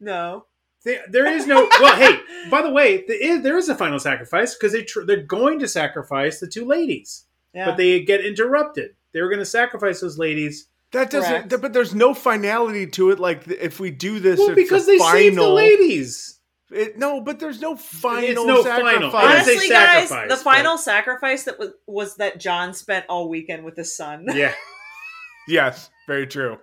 [0.00, 0.44] No.
[0.84, 1.68] They- there is no.
[1.80, 2.18] Well, hey,
[2.50, 5.58] by the way, there is, there is a final sacrifice because they tr- they're going
[5.60, 7.24] to sacrifice the two ladies,
[7.54, 7.66] Yeah.
[7.66, 8.94] but they get interrupted.
[9.12, 10.68] They were going to sacrifice those ladies.
[10.92, 11.50] That doesn't.
[11.50, 13.18] Th- but there's no finality to it.
[13.18, 16.34] Like th- if we do this, Well, it's because a they final, saved the ladies.
[16.70, 18.24] It, no, but there's no final.
[18.24, 18.92] It's no sacrifice.
[18.94, 19.16] final.
[19.16, 22.72] I didn't say Honestly, guys, sacrifice, the but- final sacrifice that was was that John
[22.74, 24.26] spent all weekend with his son.
[24.32, 24.52] Yeah,
[25.48, 26.58] Yes, very true.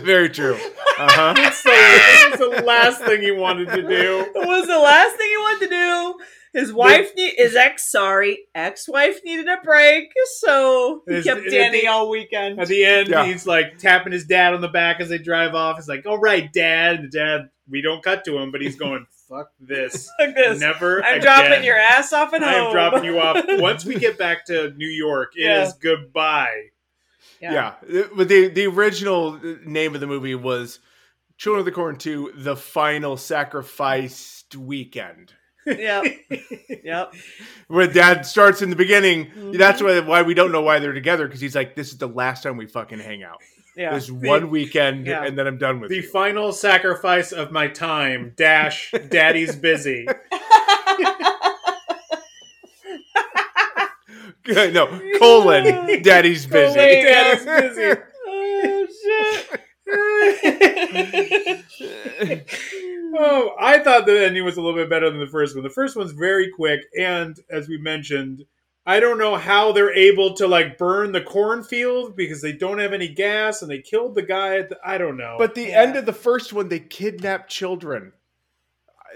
[0.02, 0.54] very true.
[0.98, 1.34] Uh huh.
[1.38, 4.26] it's the, it's the last thing he wanted to do.
[4.34, 6.14] It was the last thing he wanted to do.
[6.52, 11.80] His wife, need, his ex, sorry, ex-wife needed a break, so he His- kept Danny
[11.80, 12.60] the- all weekend.
[12.60, 13.24] At the end, Yeah.
[13.26, 15.76] he's like tapping his dad on the back as they drive off.
[15.78, 18.76] He's like, "All right, Dad." And the dad, we don't cut to him, but he's
[18.76, 20.60] going, "Fuck this, Like this.
[20.60, 21.22] never." I'm again.
[21.22, 22.66] dropping your ass off at home.
[22.68, 23.44] I'm dropping you off.
[23.60, 25.72] Once we get back to New York, it is Yeah.
[25.80, 26.66] goodbye.
[27.52, 28.06] Yeah.
[28.16, 30.78] But the the original name of the movie was
[31.36, 35.32] Children of the Corn 2: The Final Sacrificed Weekend.
[35.66, 36.04] Yep.
[36.84, 37.14] Yep.
[37.68, 39.26] Where dad starts in the beginning.
[39.26, 39.52] Mm-hmm.
[39.52, 42.06] That's why why we don't know why they're together because he's like, this is the
[42.06, 43.38] last time we fucking hang out.
[43.74, 43.94] Yeah.
[43.94, 45.24] This one weekend, Yeah.
[45.24, 46.02] and then I'm done with The you.
[46.02, 48.34] final sacrifice of my time.
[48.36, 48.92] Dash.
[49.08, 50.06] Daddy's busy.
[54.72, 55.64] no, colon.
[56.02, 56.74] Daddy's busy.
[56.78, 58.00] Daddy's busy.
[58.26, 58.86] oh
[61.68, 62.50] shit.
[63.16, 65.62] Oh, I thought the ending was a little bit better than the first one.
[65.62, 68.44] The first one's very quick, and as we mentioned,
[68.86, 72.92] I don't know how they're able to like burn the cornfield because they don't have
[72.92, 74.58] any gas, and they killed the guy.
[74.58, 75.36] At the, I don't know.
[75.38, 75.82] But the Yeah.
[75.82, 78.12] end of the first one, they kidnap children.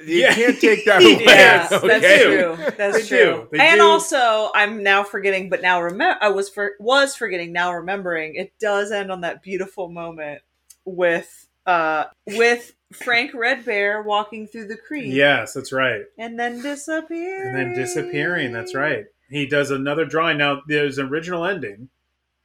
[0.04, 0.34] You Yeah.
[0.34, 1.18] can't take that away.
[1.24, 1.88] Yes, okay?
[2.00, 2.72] that's true.
[2.76, 3.48] That's true.
[3.58, 3.84] and do.
[3.84, 7.52] also, I'm now forgetting, but now remember, I was for was forgetting.
[7.52, 10.42] Now remembering, it does end on that beautiful moment
[10.84, 15.12] with uh with Frank Red Bear walking through the creek.
[15.12, 16.02] yes, that's right.
[16.16, 17.48] and then disappearing.
[17.48, 18.52] And then disappearing.
[18.52, 19.04] That's right.
[19.28, 20.38] He does another drawing.
[20.38, 21.90] Now there's an original ending,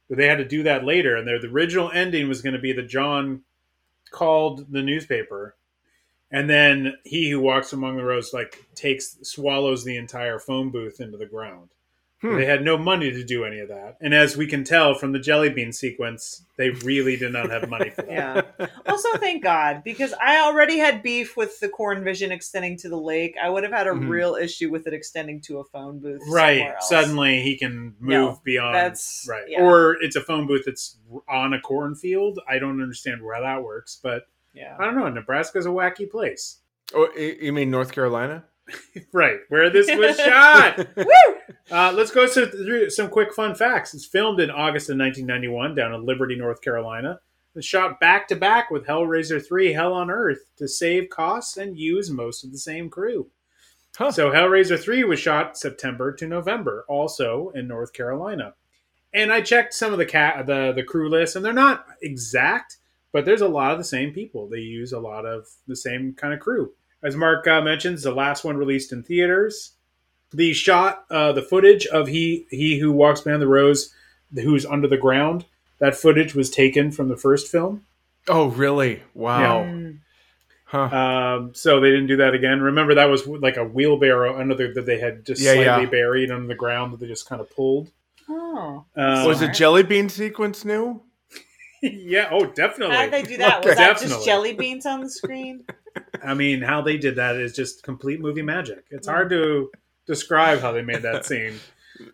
[0.08, 1.16] but they had to do that later.
[1.16, 3.42] And the original ending was going to be the John
[4.10, 5.56] called the newspaper,
[6.34, 11.00] and then he who walks among the rows like takes swallows the entire phone booth
[11.00, 11.70] into the ground.
[12.20, 12.36] Hmm.
[12.36, 15.12] They had no money to do any of that, and as we can tell from
[15.12, 18.10] the jelly bean sequence, they really did not have money for that.
[18.58, 18.66] Yeah.
[18.86, 22.96] Also, thank God because I already had beef with the corn vision extending to the
[22.96, 23.34] lake.
[23.42, 24.08] I would have had a Mhm.
[24.08, 26.22] real issue with it extending to a phone booth.
[26.30, 29.62] right suddenly he can move No, beyond that's- right yeah.
[29.62, 30.96] or it's a phone booth that's
[31.28, 34.22] on a cornfield i don't understand where that works but
[34.54, 34.76] Yeah.
[34.78, 36.58] i don't know nebraska's a wacky place
[36.94, 38.44] Oh, you mean North Carolina?
[39.12, 40.86] right where this was shot
[41.70, 45.74] uh, let's go so- through some quick fun facts it's filmed in august of 1991
[45.74, 47.20] down in liberty north carolina
[47.54, 51.76] it's shot back to back with hellraiser 3 hell on earth to save costs and
[51.78, 53.28] use most of the same crew
[53.96, 54.10] Huh.
[54.10, 58.54] So Hellraiser 3 was shot September to November, also in North Carolina.
[59.12, 62.78] And I checked some of the cat the the crew list, and they're not exact,
[63.14, 64.48] but there's a lot of the same people.
[64.48, 66.72] They use a lot of the same kind of crew.
[67.00, 69.74] As Mark uh, mentions, the last one released in theaters.
[70.32, 73.94] The shot, uh, the footage of he he who walks behind the rows,
[74.34, 75.44] who's under the ground.
[75.78, 77.84] That footage was taken from the first film.
[78.26, 79.04] Oh, really?
[79.14, 79.62] Wow.
[79.62, 79.98] Mm.
[80.64, 80.82] Huh.
[80.82, 82.60] Um, so they didn't do that again.
[82.62, 85.90] Remember that was like a wheelbarrow under the, that they had just Yeah, slightly yeah.
[85.90, 87.92] buried under the ground that they just kind of pulled.
[88.28, 88.84] Oh.
[88.96, 91.00] Um, Was the jelly bean sequence new?
[91.92, 92.28] Yeah.
[92.30, 92.96] Oh, definitely.
[92.96, 93.64] How did they do that?
[93.64, 94.14] Was that Definitely.
[94.14, 95.64] just jelly beans on the screen?
[96.24, 98.84] I mean, how they did that is just complete movie magic.
[98.90, 99.70] It's hard to
[100.06, 101.54] describe how they made that scene,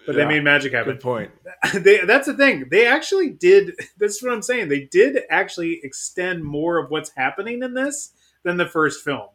[0.07, 0.95] but they made magic happen.
[0.95, 1.31] Good point.
[1.75, 2.67] they, that's the thing.
[2.71, 3.75] They actually did.
[3.99, 4.69] That's what I'm saying.
[4.69, 9.29] They did actually extend more of what's happening in this than the first film.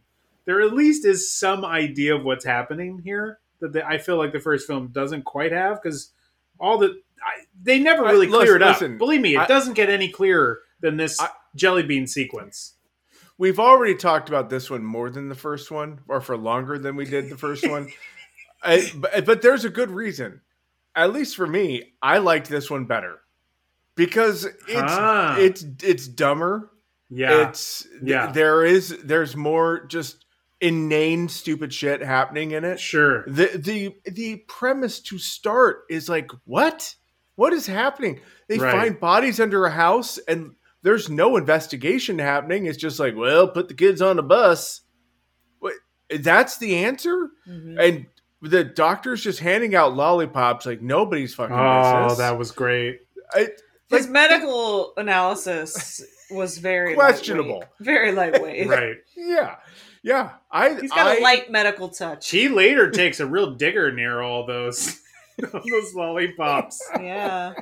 [0.45, 4.31] There at least is some idea of what's happening here that the, I feel like
[4.31, 6.11] the first film doesn't quite have because
[6.59, 8.75] all the I, they never I- really listen- clear it up.
[8.79, 12.73] listen, Believe me, it I- doesn't get any clearer than this I- jelly bean sequence.
[13.37, 16.95] We've already talked about this one more than the first one, or for longer than
[16.95, 17.89] we did the first one.
[18.63, 20.41] I, but, but there's a good reason.
[20.95, 23.19] At least for me, I liked this one better
[23.95, 25.37] because it's Ah.
[25.37, 26.71] it's it's dumber.
[27.09, 28.31] Yeah, It's Yeah.
[28.31, 30.25] there is there's more just
[30.61, 32.79] inane stupid shit happening in it.
[32.79, 33.23] sure.
[33.27, 36.95] The the the premise to start is like what?
[37.35, 38.19] What is happening?
[38.47, 38.71] They Right.
[38.71, 42.65] find bodies under a house and there's no investigation happening.
[42.67, 44.81] It's just like, well, put the kids on a bus.
[45.59, 45.73] What
[46.19, 47.29] that's the answer?
[47.47, 47.79] Mhm.
[47.79, 48.05] And
[48.41, 52.17] the doctor's just handing out lollipops like nobody's fucking Oh, business.
[52.19, 53.01] that was great.
[53.33, 53.49] I,
[53.89, 57.59] His like, medical analysis was very Questionable.
[57.59, 57.69] lightweight.
[57.79, 58.67] very lightweight.
[58.69, 58.97] Right.
[59.17, 59.55] yeah.
[60.03, 60.75] Yeah, I.
[60.79, 62.23] He's got I, a light medical touch.
[62.27, 64.95] She later takes a real digger near all those all
[65.51, 66.81] those lollipops.
[66.99, 67.53] Yeah.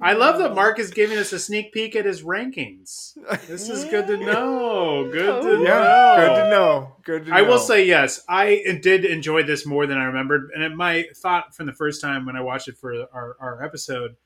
[0.00, 3.16] I love that Mark is giving us a sneak peek at his rankings.
[3.46, 5.08] This is good to know.
[5.12, 6.16] Good to Yeah, know.
[6.16, 6.96] good to know.
[7.04, 8.20] Good to I will say yes.
[8.28, 12.00] I did enjoy this more than I remembered, and it, my thought from the first
[12.00, 14.16] time when I watched it for our, our episode,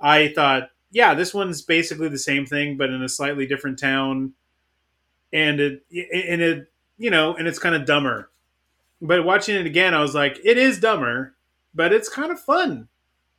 [0.00, 4.32] I thought, yeah, this one's basically the same thing, but in a slightly different town,
[5.32, 8.30] and it and it you know, and it's kind of dumber.
[9.00, 11.36] But watching it again, I was like, it is dumber,
[11.74, 12.88] but it's kind of fun.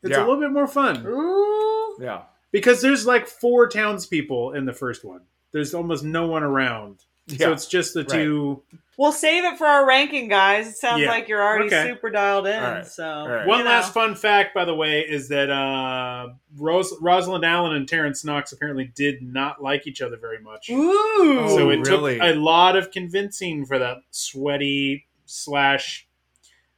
[0.03, 0.19] It's Yeah.
[0.19, 1.97] a little bit more fun Ooh.
[1.99, 2.23] Yeah.
[2.51, 5.21] because there's like four townspeople in the first one.
[5.51, 6.99] There's almost no one around,
[7.37, 8.09] so it's just the Right.
[8.09, 8.61] two.
[8.97, 10.67] We'll save it for our ranking, guys.
[10.69, 11.09] It sounds Yeah.
[11.09, 11.89] like you're already Okay.
[11.89, 12.63] super dialed in.
[12.63, 12.87] All right.
[12.87, 13.45] So All right.
[13.47, 17.89] One you last fun fact, by the way, is that uh, Rose, Rosalind Allen and
[17.89, 20.69] Terence Knox apparently did not like each other very much.
[20.69, 21.49] Ooh.
[21.49, 22.15] so it really?
[22.19, 26.07] took a lot of convincing for that sweaty slash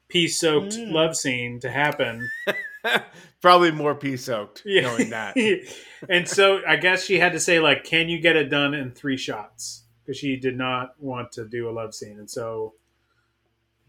[0.09, 0.91] pea soaked Mm.
[0.91, 2.29] love scene to happen.
[3.41, 4.81] Probably more pea soaked Yeah.
[4.83, 5.35] knowing that.
[6.09, 8.91] and so I guess she had to say like, "Can you get it done in
[8.91, 12.73] three shots?" Because she did not want to do a love scene, and so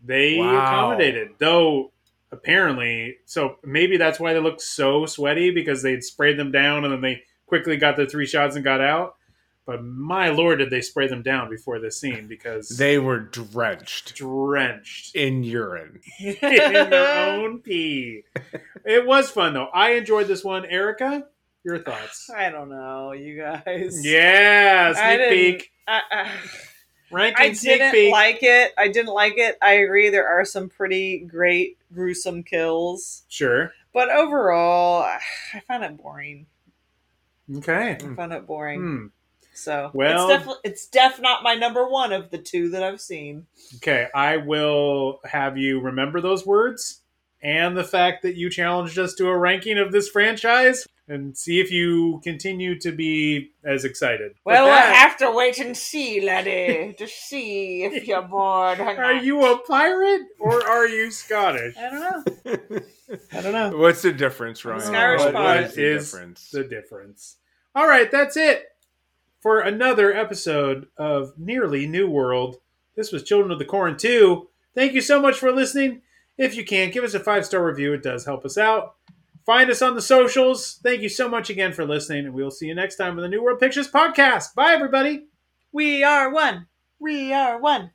[0.05, 0.65] they Wow.
[0.65, 1.31] accommodated.
[1.39, 1.93] Though
[2.31, 6.93] apparently, so maybe that's why they looked so sweaty because they'd sprayed them down and
[6.93, 9.15] then they quickly got their three shots and got out.
[9.69, 14.15] But my lord, did they spray them down before this scene because They were drenched
[14.15, 16.01] drenched in urine.
[16.19, 18.23] in their own pee.
[18.87, 19.67] It was fun though.
[19.75, 20.65] I enjoyed this one.
[20.65, 21.27] Erica,
[21.65, 22.31] your thoughts?
[22.35, 24.01] I don't know, you guys.
[24.07, 25.71] Yeah, I sneak didn't- peek.
[25.87, 26.31] I, I,
[27.11, 28.13] Ranking I sneak didn't peek.
[28.13, 28.73] like it.
[28.79, 29.59] I didn't like it.
[29.61, 30.09] I agree.
[30.09, 33.73] There are some pretty great gruesome kills, Sure.
[33.93, 36.47] but overall, I found it boring.
[37.55, 37.99] Okay.
[38.01, 38.81] I found it boring.
[38.81, 39.07] Hmm.
[39.59, 43.01] So Well- it's definitely it's def not my number one of the two that I've
[43.01, 43.47] seen.
[43.77, 44.07] Okay.
[44.15, 47.03] I will have you remember those words
[47.43, 51.59] and the fact that you challenged us to a ranking of this franchise and see
[51.61, 54.33] if you continue to be as excited.
[54.45, 58.79] With Well, we'll have to wait and see, laddie, to see if you're bored.
[58.81, 59.25] Or are not.
[59.25, 61.75] you a pirate or are you Scottish?
[61.79, 62.81] I don't know.
[63.33, 63.77] I don't know.
[63.79, 64.83] What's the difference, Ryan?
[64.89, 65.63] an Irish What- pirate.
[65.63, 66.51] what is the difference?
[66.51, 67.37] the difference.
[67.75, 68.65] All right, that's it
[69.41, 72.57] for another episode of Nearly New World.
[72.97, 74.49] This was Children of the Corn 2.
[74.75, 76.03] Thank you so much for listening.
[76.37, 77.93] If you can, give us a five star review.
[77.93, 78.95] It does help us out.
[79.45, 80.79] Find us on the socials.
[80.83, 83.29] Thank you so much again for listening, and we'll see you next time on the
[83.29, 84.55] New World Pictures podcast.
[84.55, 85.27] Bye, everybody.
[85.73, 86.67] We are one.
[86.99, 87.91] We are one.